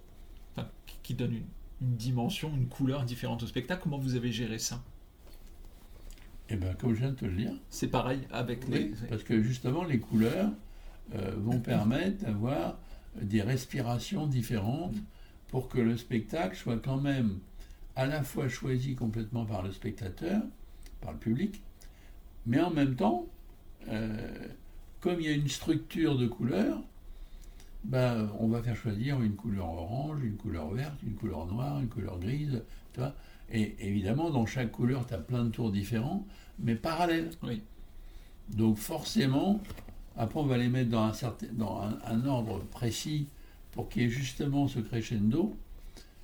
enfin, 0.55 0.69
qui- 1.03 1.13
donnent 1.15 1.33
une, 1.35 1.47
une 1.81 1.95
dimension, 1.97 2.51
une 2.55 2.67
couleur 2.67 3.03
différente 3.05 3.43
au 3.43 3.47
spectacle. 3.47 3.81
Comment 3.83 3.99
vous 3.99 4.15
avez 4.15 4.31
géré 4.31 4.59
ça? 4.59 4.83
Et 6.49 6.55
bien, 6.55 6.73
comme 6.73 6.93
je 6.93 6.99
viens 6.99 7.11
de 7.11 7.15
te 7.15 7.25
le 7.25 7.35
dire, 7.35 7.53
C'est 7.69 7.87
pareil 7.87 8.21
avec 8.31 8.67
les. 8.67 8.91
oui, 8.91 8.95
parce 9.09 9.23
que 9.23 9.41
justement, 9.41 9.83
les 9.83 9.99
couleurs 9.99 10.51
euh, 11.15 11.33
vont 11.37 11.59
permettre 11.59 12.25
d'avoir 12.25 12.79
des 13.21 13.41
respirations 13.41 14.27
différentes 14.27 14.95
pour 15.49 15.69
que 15.69 15.79
le 15.79 15.97
spectacle 15.97 16.55
soit 16.55 16.77
quand 16.77 16.99
même 16.99 17.39
à 17.95 18.05
la 18.05 18.23
fois 18.23 18.47
choisi 18.47 18.95
complètement 18.95 19.45
par 19.45 19.63
le 19.63 19.71
spectateur, 19.71 20.41
par 21.01 21.13
le 21.13 21.17
public, 21.17 21.61
mais 22.45 22.61
en 22.61 22.69
même 22.69 22.95
temps, 22.95 23.25
euh, 23.89 24.47
comme 25.01 25.19
il 25.19 25.25
y 25.25 25.29
a 25.29 25.33
une 25.33 25.47
structure 25.47 26.17
de 26.17 26.27
couleurs, 26.27 26.81
ben, 27.83 28.29
on 28.39 28.47
va 28.47 28.61
faire 28.61 28.75
choisir 28.75 29.21
une 29.21 29.35
couleur 29.35 29.69
orange, 29.69 30.23
une 30.23 30.35
couleur 30.35 30.69
verte, 30.71 31.01
une 31.03 31.15
couleur 31.15 31.45
noire, 31.45 31.79
une 31.79 31.87
couleur 31.87 32.19
grise, 32.19 32.63
tu 32.93 32.99
vois. 32.99 33.13
Et 33.49 33.75
évidemment, 33.79 34.29
dans 34.29 34.45
chaque 34.45 34.71
couleur, 34.71 35.07
tu 35.07 35.13
as 35.13 35.19
plein 35.19 35.45
de 35.45 35.49
tours 35.49 35.71
différents, 35.71 36.25
mais 36.59 36.75
parallèles. 36.75 37.29
Oui. 37.43 37.61
Donc 38.49 38.77
forcément, 38.77 39.61
après 40.17 40.39
on 40.39 40.45
va 40.45 40.57
les 40.57 40.67
mettre 40.67 40.89
dans 40.89 41.03
un, 41.03 41.13
certain, 41.13 41.47
dans 41.53 41.81
un, 41.81 41.97
un 42.05 42.25
ordre 42.25 42.59
précis 42.71 43.27
pour 43.77 43.89
qu'il 43.89 44.01
y 44.01 44.05
ait 44.05 44.09
justement 44.09 44.67
ce 44.67 44.79
crescendo. 44.79 45.55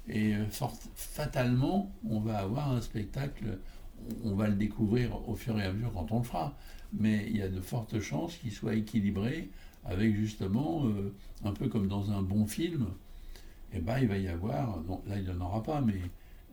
Et 0.08 0.36
euh, 0.36 0.48
fort- 0.48 0.76
fatalement, 0.96 1.92
on 2.10 2.20
va 2.20 2.40
avoir 2.40 2.72
un 2.72 2.82
spectacle, 2.82 3.60
on 4.24 4.34
va 4.34 4.48
le 4.48 4.56
découvrir 4.56 5.30
au 5.30 5.36
fur 5.36 5.60
et 5.60 5.64
à 5.64 5.72
mesure 5.72 5.94
quand 5.94 6.12
on 6.12 6.18
le 6.18 6.24
fera. 6.24 6.58
Mais 6.94 7.28
il 7.30 7.38
y 7.38 7.44
a 7.44 7.48
de 7.48 7.62
fortes 7.62 8.00
chances 8.00 8.36
qu'il 8.38 8.52
soit 8.52 8.74
équilibré 8.74 9.50
avec 9.86 10.16
justement, 10.16 10.86
euh, 10.88 11.14
un 11.46 11.52
peu 11.52 11.68
comme 11.68 11.88
dans 11.88 12.12
un 12.12 12.24
bon 12.24 12.48
film, 12.48 12.88
et 13.72 13.80
ben, 13.80 14.00
il 14.00 14.08
va 14.08 14.18
y 14.18 14.28
avoir, 14.28 14.80
là 15.08 15.18
il 15.20 15.24
n'y 15.26 15.30
en 15.30 15.42
aura 15.42 15.62
pas, 15.62 15.80
mais 15.82 16.02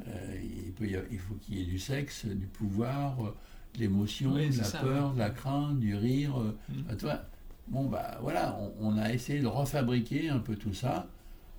euh, 0.07 0.41
il, 0.67 0.73
peut 0.73 0.87
y 0.87 0.97
avoir- 0.97 1.11
il 1.11 1.19
faut 1.19 1.35
qu'il 1.35 1.57
y 1.59 1.63
ait 1.63 1.65
du 1.67 1.79
sexe, 1.79 2.27
du 2.27 2.47
pouvoir, 2.47 3.25
euh, 3.25 3.35
de 3.75 3.81
l'émotion, 3.81 4.33
Oui, 4.35 4.51
de 4.51 4.59
la 4.59 4.65
ça, 4.65 4.79
peur, 4.81 5.15
de 5.15 5.19
la 5.19 5.31
crainte, 5.31 5.79
du 5.81 5.95
rire. 5.95 6.39
euh, 6.39 6.57
tu 6.99 7.05
vois, 7.07 7.23
bon, 7.69 7.85
bah 7.89 8.19
voilà, 8.23 8.59
on, 8.61 8.73
on 8.81 8.99
a 8.99 9.13
essayé 9.13 9.41
de 9.41 9.47
refabriquer 9.47 10.29
un 10.31 10.39
peu 10.41 10.57
tout 10.57 10.75
ça. 10.75 11.09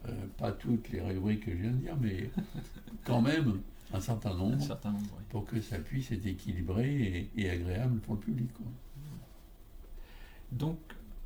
Euh, 0.07 0.11
pas 0.37 0.51
toutes 0.51 0.89
les 0.89 0.99
rubriques 1.01 1.45
que 1.45 1.51
je 1.51 1.57
viens 1.57 1.71
de 1.71 1.77
dire, 1.77 1.95
mais 2.01 2.31
quand 3.05 3.21
même 3.21 3.61
un 3.93 3.99
certain 3.99 4.31
Un 4.31 4.37
nombre 4.37 4.61
certain 4.61 4.91
nombre. 4.91 5.05
oui. 5.17 5.23
pour 5.29 5.45
que 5.45 5.61
ça 5.61 5.77
puisse 5.77 6.11
être 6.11 6.25
équilibré 6.25 7.29
et, 7.35 7.41
et 7.43 7.49
agréable 7.49 7.99
pour 7.99 8.15
le 8.15 8.19
public. 8.21 8.51
quoi. 8.53 8.65
Donc, 10.51 10.79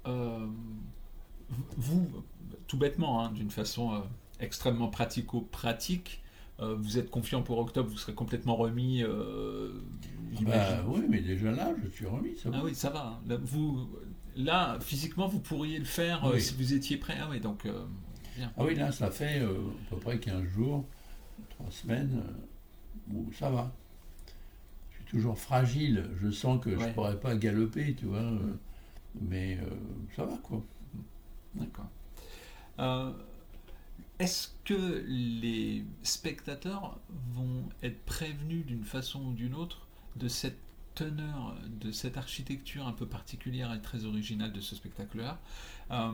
euh, 0.07 0.45
vous, 1.77 2.07
tout 2.67 2.77
bêtement, 2.77 3.23
hein, 3.23 3.31
d'une 3.31 3.51
façon 3.51 3.93
euh, 3.93 3.99
extrêmement 4.39 4.89
pratico-pratique, 4.89 6.21
euh, 6.59 6.75
vous 6.77 6.97
êtes 6.97 7.09
confiant 7.09 7.41
pour 7.41 7.57
octobre, 7.59 7.89
vous 7.89 7.97
serez 7.97 8.13
complètement 8.13 8.55
remis, 8.55 9.03
euh, 9.03 9.73
j'imagine. 10.33 10.77
Bah 10.77 10.83
oui, 10.87 11.01
mais 11.09 11.21
déjà 11.21 11.51
là, 11.51 11.73
je 11.83 11.89
suis 11.89 12.05
remis, 12.05 12.35
ça 12.37 12.49
va. 12.49 12.57
Ah 12.59 12.63
oui, 12.63 12.75
ça 12.75 12.89
va. 12.89 13.07
hein. 13.07 13.19
Là, 13.27 13.37
vous, 13.41 13.89
là, 14.35 14.77
physiquement, 14.81 15.27
vous 15.27 15.39
pourriez 15.39 15.79
le 15.79 15.85
faire 15.85 16.25
euh, 16.25 16.33
Oui. 16.33 16.41
si 16.41 16.55
vous 16.55 16.73
étiez 16.73 16.97
prêt. 16.97 17.17
Ah 17.21 17.27
oui, 17.29 17.39
donc, 17.39 17.65
euh, 17.65 17.85
bien. 18.35 18.51
Ah 18.57 18.63
oui, 18.63 18.75
là, 18.75 18.91
ça 18.91 19.09
fait 19.11 19.39
euh, 19.41 19.57
à 19.87 19.89
peu 19.91 19.97
près 19.97 20.19
15 20.19 20.43
jours, 20.45 20.85
3 21.51 21.71
semaines, 21.71 22.21
où 23.13 23.31
ça 23.33 23.49
va. 23.49 23.71
Je 24.91 24.95
suis 24.97 25.05
toujours 25.05 25.37
fragile, 25.37 26.09
je 26.21 26.29
sens 26.31 26.63
que 26.63 26.71
je 26.77 26.85
ne 26.85 26.91
pourrais 26.93 27.19
pas 27.19 27.35
galoper, 27.35 27.95
tu 27.95 28.05
vois, 28.05 28.31
mais 29.21 29.57
euh, 29.61 29.69
ça 30.15 30.25
va, 30.25 30.37
quoi. 30.43 30.61
D'accord. 31.55 31.89
Euh, 32.79 33.11
Est-ce 34.19 34.49
que 34.65 35.03
les 35.07 35.85
spectateurs 36.03 36.99
vont 37.33 37.63
être 37.83 38.03
prévenus 38.05 38.65
d'une 38.65 38.83
façon 38.83 39.21
ou 39.27 39.33
d'une 39.33 39.53
autre 39.55 39.87
de 40.17 40.27
cette 40.27 40.57
teneur, 40.95 41.55
de 41.81 41.91
cette 41.91 42.17
architecture 42.17 42.87
un 42.87 42.93
peu 42.93 43.05
particulière 43.05 43.73
et 43.73 43.81
très 43.81 44.05
originale 44.05 44.51
de 44.53 44.61
ce 44.61 44.75
spectacle-là 44.75 45.39
Euh, 45.91 46.11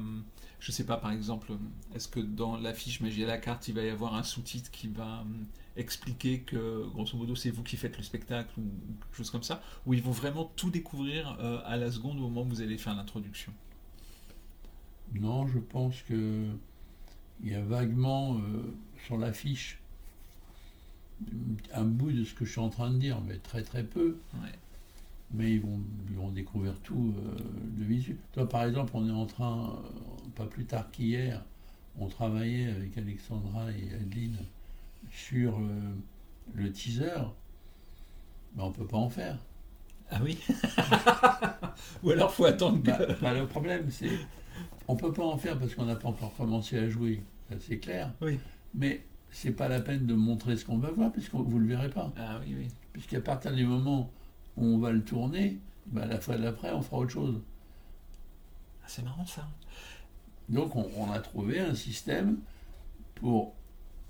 Je 0.60 0.72
ne 0.72 0.74
sais 0.74 0.86
pas, 0.86 0.98
par 0.98 1.12
exemple, 1.12 1.54
est-ce 1.96 2.08
que 2.08 2.20
dans 2.20 2.58
l'affiche 2.58 3.02
Magie 3.02 3.24
à 3.24 3.28
la 3.28 3.38
carte, 3.38 3.67
il 3.67 3.76
va 3.76 3.84
y 3.84 3.89
avoir 3.89 4.15
un 4.15 4.24
sous-titre 4.24 4.70
qui 4.72 4.88
va 4.88 5.22
hum, 5.22 5.46
expliquer 5.78 6.41
que, 6.41 6.86
grosso 6.94 7.17
modo, 7.17 7.36
c'est 7.36 7.52
vous 7.52 7.63
qui 7.63 7.78
faites 7.78 7.98
le 7.98 8.04
spectacle 8.04 8.52
ou 8.60 8.63
quelque 9.02 9.15
chose 9.17 9.30
comme 9.32 9.44
ça 9.44 9.62
Ou 9.86 9.94
ils 9.94 10.04
vont 10.04 10.12
vraiment 10.12 10.46
tout 10.56 10.70
découvrir 10.72 11.38
euh, 11.39 11.62
à 11.65 11.78
la 11.78 11.91
seconde 11.91 12.17
au 12.20 12.22
moment 12.24 12.41
où 12.41 12.46
vous 12.50 12.62
allez 12.62 12.78
faire 12.78 12.96
l'introduction? 12.96 13.54
Non, 15.13 15.48
je 15.48 15.60
pense 15.60 16.02
que 16.04 16.48
il 17.44 17.50
y 17.52 17.56
a 17.56 17.62
vaguement 17.62 18.38
euh, 18.38 18.74
sur 19.06 19.17
l'affiche 19.17 19.80
un 21.74 21.84
bout 21.86 22.12
de 22.12 22.24
ce 22.24 22.34
que 22.34 22.46
je 22.46 22.52
suis 22.52 22.60
en 22.62 22.70
train 22.70 22.91
de 22.91 22.98
dire, 22.98 23.22
mais 23.22 23.38
très 23.38 23.63
très 23.63 23.84
peu. 23.84 24.17
Ouais. 24.34 24.60
Mais 25.34 25.54
ils 25.54 25.62
vont, 25.62 25.80
ils 26.10 26.17
vont 26.17 26.30
découvrir 26.30 26.74
tout 26.82 27.13
euh, 27.17 27.36
de 27.78 27.84
visu. 27.84 28.17
Toi, 28.34 28.48
par 28.50 28.63
exemple, 28.63 28.91
on 28.96 29.08
est 29.08 29.12
en 29.12 29.26
train, 29.26 29.70
euh, 29.70 30.30
pas 30.36 30.46
plus 30.46 30.65
tard 30.65 30.91
qu'hier, 30.91 31.44
on 31.98 32.08
travaillait 32.08 32.70
avec 32.70 32.98
Alexandra 32.98 33.72
et 33.72 33.94
Adeline 33.96 34.38
sur 35.10 35.58
euh, 35.58 35.94
le 36.54 36.72
teaser. 36.72 37.22
Mais 38.56 38.63
on 38.63 38.70
ne 38.70 38.74
peut 38.74 38.88
pas 38.88 38.98
en 38.98 39.10
faire. 39.10 39.38
Ah 40.10 40.20
oui? 40.22 40.38
Ou 42.04 42.12
alors 42.12 42.34
faut 42.34 42.44
attendre 42.44 42.82
que... 42.82 42.88
Bah, 42.88 43.15
bah, 43.22 43.34
le 43.34 43.48
problème, 43.48 43.89
c'est 43.89 44.10
on 44.88 44.96
peut 44.96 45.13
pas 45.13 45.24
en 45.24 45.38
faire 45.38 45.58
parce 45.58 45.74
qu'on 45.74 45.86
n'a 45.86 45.96
pas 45.96 46.10
encore 46.10 46.34
commencé 46.36 46.78
à 46.78 46.89
jouer. 46.89 47.24
Ça, 47.50 47.56
c'est 47.60 47.78
clair. 47.78 48.12
Oui. 48.22 48.39
Mais 48.74 49.06
c'est 49.30 49.52
pas 49.52 49.67
la 49.67 49.80
peine 49.80 50.06
de 50.06 50.13
montrer 50.13 50.58
ce 50.58 50.65
qu'on 50.65 50.78
va 50.78 50.91
voir 50.91 51.12
puisque 51.12 51.34
vous 51.34 51.60
le 51.60 51.67
verrez 51.67 51.89
pas. 51.89 52.12
Ah 52.17 52.39
oui, 52.41 52.56
oui. 52.58 52.67
Puisqu'à 52.94 53.22
partir 53.22 53.54
du 53.54 53.65
moment 53.65 54.02
où 54.02 54.21
on 54.58 54.78
va 54.80 54.92
le 54.92 55.04
tourner, 55.04 55.60
bah, 55.88 56.06
la 56.06 56.20
fois 56.20 56.38
d'après, 56.38 56.72
on 56.72 56.82
fera 56.82 56.98
autre 56.98 57.12
chose. 57.12 57.42
Ah, 58.84 58.88
c'est 58.88 59.04
marrant 59.04 59.26
ça. 59.26 59.48
Donc 60.50 60.76
on, 60.76 60.90
on 60.98 61.12
a 61.12 61.20
trouvé 61.20 61.60
un 61.60 61.76
système 61.76 62.38
pour 63.16 63.54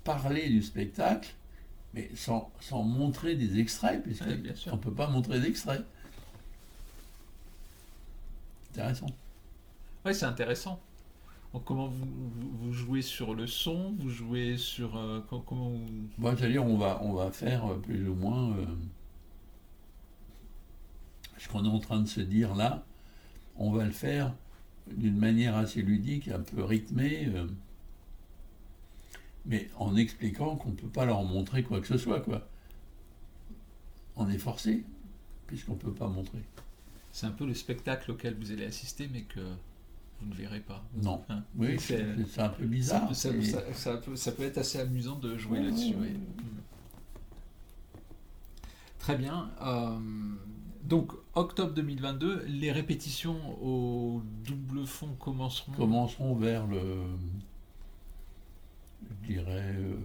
parler 0.04 0.48
du 0.48 0.62
spectacle, 0.62 1.34
mais 1.94 2.10
sans, 2.14 2.50
sans 2.60 2.82
montrer 2.82 3.36
des 3.36 3.58
extraits, 3.60 4.02
puisqu'on 4.02 4.26
Ouais, 4.30 4.36
ne 4.72 4.76
peut 4.76 4.92
pas 4.92 5.08
montrer 5.08 5.40
d'extraits. 5.40 5.84
Intéressant. 8.72 9.06
Ouais, 10.04 10.14
c'est 10.14 10.24
intéressant. 10.24 10.80
Donc, 11.52 11.64
comment 11.64 11.88
vous, 11.88 12.06
vous- 12.06 12.50
vous 12.62 12.72
jouez 12.72 13.02
sur 13.02 13.34
le 13.34 13.46
son 13.46 13.94
Vous 13.98 14.08
jouez 14.08 14.56
sur... 14.56 14.96
euh, 14.96 15.20
co- 15.28 15.40
comment 15.40 15.68
vous... 15.70 15.86
Bon, 16.16 16.34
c'est-à-dire 16.36 16.64
on 16.64 16.78
va, 16.78 17.00
on 17.02 17.12
va 17.12 17.30
faire 17.30 17.66
euh, 17.70 17.78
plus 17.78 18.08
ou 18.08 18.14
moins 18.14 18.56
euh, 18.56 18.64
ce 21.42 21.48
qu'on 21.48 21.64
est 21.64 21.68
en 21.68 21.78
train 21.80 22.00
de 22.00 22.06
se 22.08 22.20
dire 22.20 22.54
là, 22.54 22.84
on 23.56 23.72
va 23.72 23.84
le 23.84 23.90
faire 23.90 24.32
d'une 24.90 25.16
manière 25.18 25.56
assez 25.56 25.82
ludique, 25.82 26.28
un 26.28 26.40
peu 26.40 26.62
rythmée, 26.62 27.26
euh, 27.34 27.46
mais 29.46 29.68
en 29.76 29.96
expliquant 29.96 30.56
qu'on 30.56 30.70
ne 30.70 30.76
peut 30.76 30.88
pas 30.88 31.04
leur 31.04 31.22
montrer 31.24 31.62
quoi 31.64 31.80
que 31.80 31.86
ce 31.86 31.98
soit. 31.98 32.20
Quoi. 32.20 32.46
On 34.16 34.28
est 34.28 34.38
forcé, 34.38 34.84
puisqu'on 35.46 35.72
ne 35.72 35.78
peut 35.78 35.92
pas 35.92 36.08
montrer. 36.08 36.42
C'est 37.10 37.26
un 37.26 37.30
peu 37.32 37.46
le 37.46 37.54
spectacle 37.54 38.12
auquel 38.12 38.34
vous 38.38 38.52
allez 38.52 38.64
assister, 38.64 39.08
mais 39.12 39.22
que 39.22 39.40
vous 40.20 40.28
ne 40.28 40.34
verrez 40.34 40.60
pas. 40.60 40.84
Non. 41.02 41.24
Hein 41.28 41.42
Oui, 41.56 41.76
C'est- 41.80 42.04
un 42.38 42.48
peu 42.50 42.66
bizarre. 42.66 43.14
ça- 43.14 43.30
et- 43.30 43.42
ça- 43.44 43.72
ça 43.74 43.96
peut, 43.96 44.14
ça 44.16 44.32
peut 44.32 44.44
être 44.44 44.58
assez 44.58 44.78
amusant 44.78 45.16
de 45.18 45.36
jouer 45.36 45.58
Ouais, 45.58 45.64
là-dessus. 45.66 45.94
ouais, 45.94 46.00
oui. 46.02 46.08
ouais. 46.12 48.00
Très 48.98 49.16
bien. 49.16 49.50
Euh, 49.60 49.98
donc, 50.82 51.12
octobre 51.34 51.72
2022, 51.74 52.44
les 52.46 52.72
répétitions 52.72 53.38
au 53.62 54.22
double 54.44 54.84
fond 54.86 55.14
commenceront. 55.18 55.72
commenceront 55.72 56.34
vers 56.34 56.66
le, 56.66 57.04
je 59.08 59.26
dirais, 59.26 59.74
euh, 59.76 59.96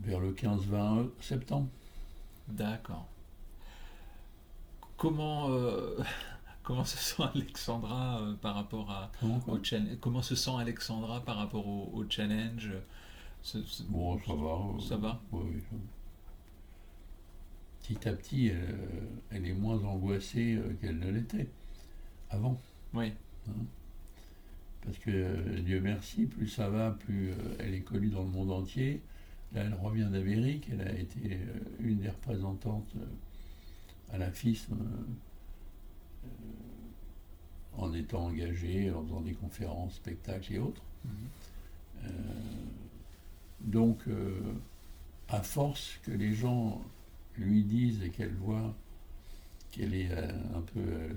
vers 0.00 0.20
le 0.20 0.32
15-20 0.32 1.08
septembre. 1.20 1.68
D'accord. 2.48 3.06
Comment, 4.96 5.50
euh, 5.50 5.96
comment 6.62 6.84
se 6.84 6.96
sent 6.98 7.22
Alexandra 7.34 8.20
euh, 8.20 8.34
par 8.34 8.54
rapport 8.54 8.90
à, 8.90 9.10
Comment, 9.20 9.40
au 9.48 9.62
challenge 9.62 9.96
Comment 10.00 10.22
se 10.22 10.34
sent 10.34 10.50
Alexandra 10.58 11.20
par 11.20 11.36
rapport 11.36 11.66
au, 11.66 11.90
au 11.94 12.04
challenge? 12.08 12.70
Ce- 13.42 13.62
ce- 13.64 13.82
Bon, 13.84 14.18
ça 14.20 14.34
va. 14.34 14.86
Ça 14.88 14.96
va? 14.96 15.20
oui, 15.32 15.42
oui, 15.54 15.60
ça 15.70 15.76
va. 15.76 15.82
Petit 17.82 18.08
à 18.08 18.12
petit, 18.12 18.46
elle, 18.48 18.56
euh, 18.56 19.00
elle 19.32 19.46
est 19.46 19.54
moins 19.54 19.82
angoissée 19.84 20.54
euh, 20.54 20.72
qu'elle 20.80 20.98
ne 20.98 21.10
l'était 21.10 21.48
avant. 22.30 22.58
Oui. 22.94 23.12
Parce 24.84 24.98
que 24.98 25.60
Dieu 25.60 25.80
merci, 25.80 26.26
plus 26.26 26.48
ça 26.48 26.68
va, 26.68 26.90
plus 26.90 27.32
elle 27.58 27.74
est 27.74 27.80
connue 27.80 28.08
dans 28.08 28.22
le 28.22 28.30
monde 28.30 28.50
entier. 28.50 29.00
Là, 29.52 29.62
elle 29.64 29.74
revient 29.74 30.08
d'Amérique, 30.10 30.68
elle 30.72 30.80
a 30.80 30.92
été 30.92 31.38
une 31.80 31.98
des 31.98 32.08
représentantes 32.08 32.92
à 34.12 34.18
la 34.18 34.30
FISM 34.30 34.76
en 37.76 37.92
étant 37.94 38.26
engagée, 38.26 38.90
en 38.90 39.04
faisant 39.04 39.20
des 39.20 39.34
conférences, 39.34 39.94
spectacles 39.94 40.54
et 40.54 40.58
autres. 40.58 40.82
Mhm. 41.04 42.10
donc, 43.60 43.98
à 45.28 45.42
force 45.42 45.98
que 46.02 46.10
les 46.10 46.34
gens 46.34 46.82
lui 47.38 47.62
disent 47.62 48.02
et 48.02 48.10
qu'elle 48.10 48.34
voit 48.34 48.74
qu'elle 49.72 49.94
est 49.94 50.10
euh, 50.10 50.30
un 50.54 50.60
peu, 50.60 50.80
euh, 50.80 51.08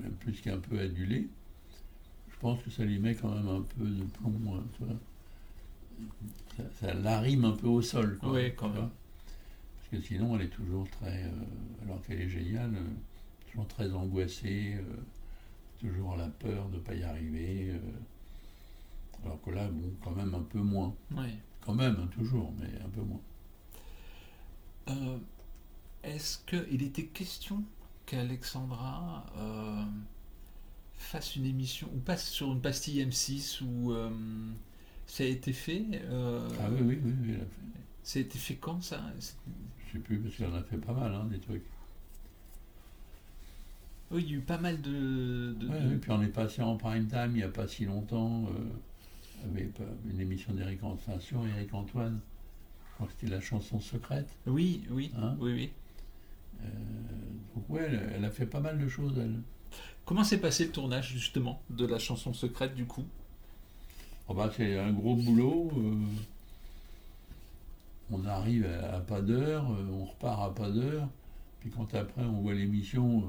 même 0.00 0.12
plus 0.12 0.40
qu'un 0.40 0.58
peu 0.58 0.78
adulée, 0.78 1.28
je 2.30 2.36
pense 2.38 2.62
que 2.62 2.70
ça 2.70 2.84
lui 2.84 2.98
met 2.98 3.14
quand 3.14 3.34
même 3.34 3.48
un 3.48 3.62
peu 3.62 3.84
de 3.84 4.04
plomb, 4.04 4.40
hein, 4.54 4.64
ça, 6.56 6.64
ça 6.80 6.94
l'arrime 6.94 7.44
un 7.44 7.52
peu 7.52 7.66
au 7.66 7.82
sol. 7.82 8.18
oui, 8.22 8.52
quand 8.56 8.68
même. 8.68 8.88
Parce 8.88 9.88
que 9.90 10.00
sinon, 10.00 10.36
elle 10.36 10.46
est 10.46 10.48
toujours 10.48 10.88
très, 10.90 11.24
euh, 11.24 11.84
alors 11.84 12.00
qu'elle 12.02 12.20
est 12.20 12.28
géniale, 12.28 12.72
toujours 13.50 13.66
très 13.66 13.92
angoissée, 13.92 14.76
toujours 15.80 16.16
la 16.16 16.28
peur 16.28 16.68
de 16.68 16.76
ne 16.76 16.80
pas 16.80 16.94
y 16.94 17.02
arriver. 17.02 17.72
alors 19.24 19.42
que 19.42 19.50
là, 19.50 19.68
bon, 19.68 19.92
quand 20.02 20.12
même 20.12 20.34
un 20.34 20.42
peu 20.42 20.60
moins. 20.60 20.94
Oui. 21.16 21.34
Quand 21.60 21.74
même, 21.74 21.96
hein, 22.00 22.08
toujours, 22.12 22.52
mais 22.58 22.80
un 22.80 22.88
peu 22.88 23.02
moins. 23.02 23.20
Euh, 24.88 25.18
est-ce 26.02 26.38
qu'il 26.46 26.82
était 26.82 27.04
question 27.04 27.62
qu'Alexandra 28.06 29.26
euh, 29.36 29.84
fasse 30.96 31.36
une 31.36 31.46
émission 31.46 31.88
ou 31.94 31.98
passe 31.98 32.28
sur 32.28 32.52
une 32.52 32.60
pastille 32.60 33.04
M6 33.04 33.62
ou 33.62 33.92
euh, 33.92 34.10
ça 35.06 35.24
a 35.24 35.26
été 35.26 35.52
fait 35.52 35.84
Ah 36.10 36.68
oui, 36.70 36.80
oui, 36.82 36.98
oui, 37.04 37.12
oui, 37.22 37.28
elle 37.34 37.36
a 37.36 37.44
fait. 37.44 37.80
Ça 38.02 38.18
a 38.18 38.22
été 38.22 38.38
fait 38.38 38.56
quand 38.56 38.82
ça? 38.82 39.00
Je 39.86 39.92
sais 39.92 39.98
plus, 39.98 40.18
parce 40.18 40.34
qu'elle 40.34 40.50
en 40.50 40.54
a 40.54 40.62
fait 40.62 40.78
pas 40.78 40.92
mal, 40.92 41.14
hein, 41.14 41.28
des 41.30 41.38
trucs. 41.38 41.62
Oui, 44.10 44.24
il 44.26 44.30
y 44.32 44.34
a 44.34 44.38
eu 44.38 44.40
pas 44.40 44.58
mal 44.58 44.80
de. 44.82 45.56
Oui, 45.60 45.96
puis 45.98 46.10
on 46.10 46.20
est 46.22 46.28
passé 46.28 46.62
en 46.62 46.76
prime 46.76 47.06
time 47.06 47.30
il 47.30 47.34
n'y 47.34 47.42
a 47.44 47.48
pas 47.48 47.68
si 47.68 47.84
longtemps, 47.84 48.50
avec 49.44 49.70
une 50.10 50.20
émission 50.20 50.52
d'Éric 50.52 50.82
Antoine, 50.82 51.20
sur 51.20 51.46
Éric 51.46 51.72
Antoine 51.72 52.20
c'était 53.10 53.32
la 53.32 53.40
chanson 53.40 53.80
secrète. 53.80 54.28
Oui, 54.46 54.82
oui, 54.90 55.10
hein 55.16 55.36
oui, 55.40 55.52
oui. 55.52 55.70
Euh, 56.62 56.68
donc 57.54 57.68
ouais, 57.68 57.88
elle, 58.14 58.24
a 58.24 58.30
fait 58.30 58.46
pas 58.46 58.60
mal 58.60 58.78
de 58.78 58.88
choses, 58.88 59.14
elle. 59.18 59.40
Comment 60.04 60.24
s'est 60.24 60.38
passé 60.40 60.66
le 60.66 60.72
tournage, 60.72 61.12
justement, 61.12 61.62
de 61.70 61.86
la 61.86 61.98
chanson 61.98 62.32
secrète, 62.32 62.74
du 62.74 62.84
coup? 62.84 63.04
Oh 64.28 64.34
bah, 64.34 64.50
C'est 64.56 64.78
un 64.78 64.92
gros 64.92 65.16
boulot. 65.16 65.70
Euh, 65.76 65.94
on 68.10 68.24
arrive 68.26 68.66
à, 68.66 69.00
pas 69.00 69.22
d'heure, 69.22 69.64
euh, 69.70 69.86
on 69.92 70.04
repart 70.04 70.42
à 70.42 70.54
pas 70.54 70.70
d'heure. 70.70 71.08
Puis 71.60 71.70
quand 71.70 71.94
après 71.94 72.24
on 72.24 72.40
voit 72.40 72.54
l'émission, 72.54 73.22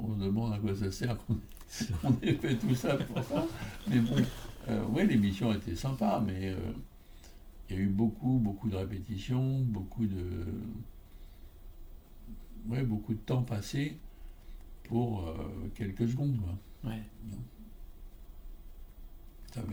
on 0.00 0.18
se 0.18 0.24
demande 0.24 0.52
à 0.52 0.58
quoi 0.58 0.74
ça 0.74 0.90
sert 0.90 1.16
qu'on 1.16 2.18
ait 2.22 2.34
fait 2.42 2.56
tout 2.56 2.74
ça 2.74 2.96
pour 2.96 3.22
ça. 3.22 3.46
Mais 3.86 4.00
bon, 4.00 4.16
oui, 4.90 5.06
l'émission 5.06 5.52
était 5.54 5.76
sympa, 5.76 6.20
mais 6.26 6.56
il 7.68 7.76
y 7.76 7.78
a 7.78 7.82
eu 7.82 7.88
beaucoup, 7.88 8.38
beaucoup 8.38 8.68
de 8.68 8.76
répétitions, 8.76 9.60
beaucoup 9.60 10.06
de, 10.06 10.44
ouais, 12.68 12.82
beaucoup 12.82 13.14
de 13.14 13.18
temps 13.18 13.42
passé 13.42 13.98
pour 14.84 15.28
euh, 15.28 15.34
quelques 15.74 16.08
secondes. 16.08 16.40
Ouais. 16.84 17.02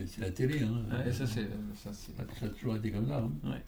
c'est 0.06 0.20
la 0.20 0.30
télé. 0.30 0.62
Hein. 0.62 0.84
ça, 1.12 1.26
c'est, 1.26 1.48
ça, 1.74 1.92
ça, 1.92 2.12
a 2.22 2.48
toujours 2.48 2.76
été 2.76 2.90
comme 2.90 3.08
ça. 3.08 3.18
Hein. 3.18 3.32
Ouais. 3.44 3.62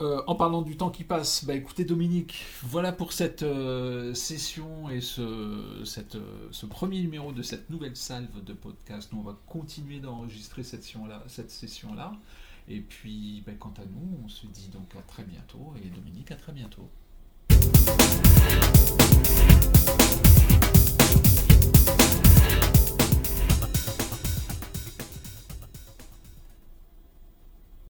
Euh, 0.00 0.22
en 0.26 0.34
parlant 0.34 0.62
du 0.62 0.78
temps 0.78 0.88
qui 0.88 1.04
passe, 1.04 1.44
bah 1.44 1.54
écoutez 1.54 1.84
Dominique, 1.84 2.46
voilà 2.62 2.90
pour 2.90 3.12
cette 3.12 3.42
euh, 3.42 4.14
session 4.14 4.88
et 4.88 5.00
euh, 5.18 5.84
ce, 5.84 6.66
premier 6.66 7.02
numéro 7.02 7.32
de 7.32 7.42
cette 7.42 7.68
nouvelle 7.68 7.96
salve 7.96 8.42
de 8.42 8.54
podcast. 8.54 9.10
Nous, 9.12 9.18
on 9.18 9.22
va 9.22 9.36
continuer 9.46 10.00
d'enregistrer 10.00 10.62
cette 10.62 10.84
session-là. 11.50 12.12
Et 12.68 12.80
puis, 12.80 13.42
bah, 13.46 13.52
quant 13.58 13.74
à 13.76 13.84
nous, 13.84 14.24
on 14.24 14.28
se 14.28 14.46
dit 14.46 14.68
donc 14.68 14.96
à 14.98 15.02
très 15.02 15.24
bientôt. 15.24 15.74
Et 15.84 15.88
Dominique, 15.88 16.30
à 16.30 16.36
très 16.36 16.52
bientôt. 16.52 16.88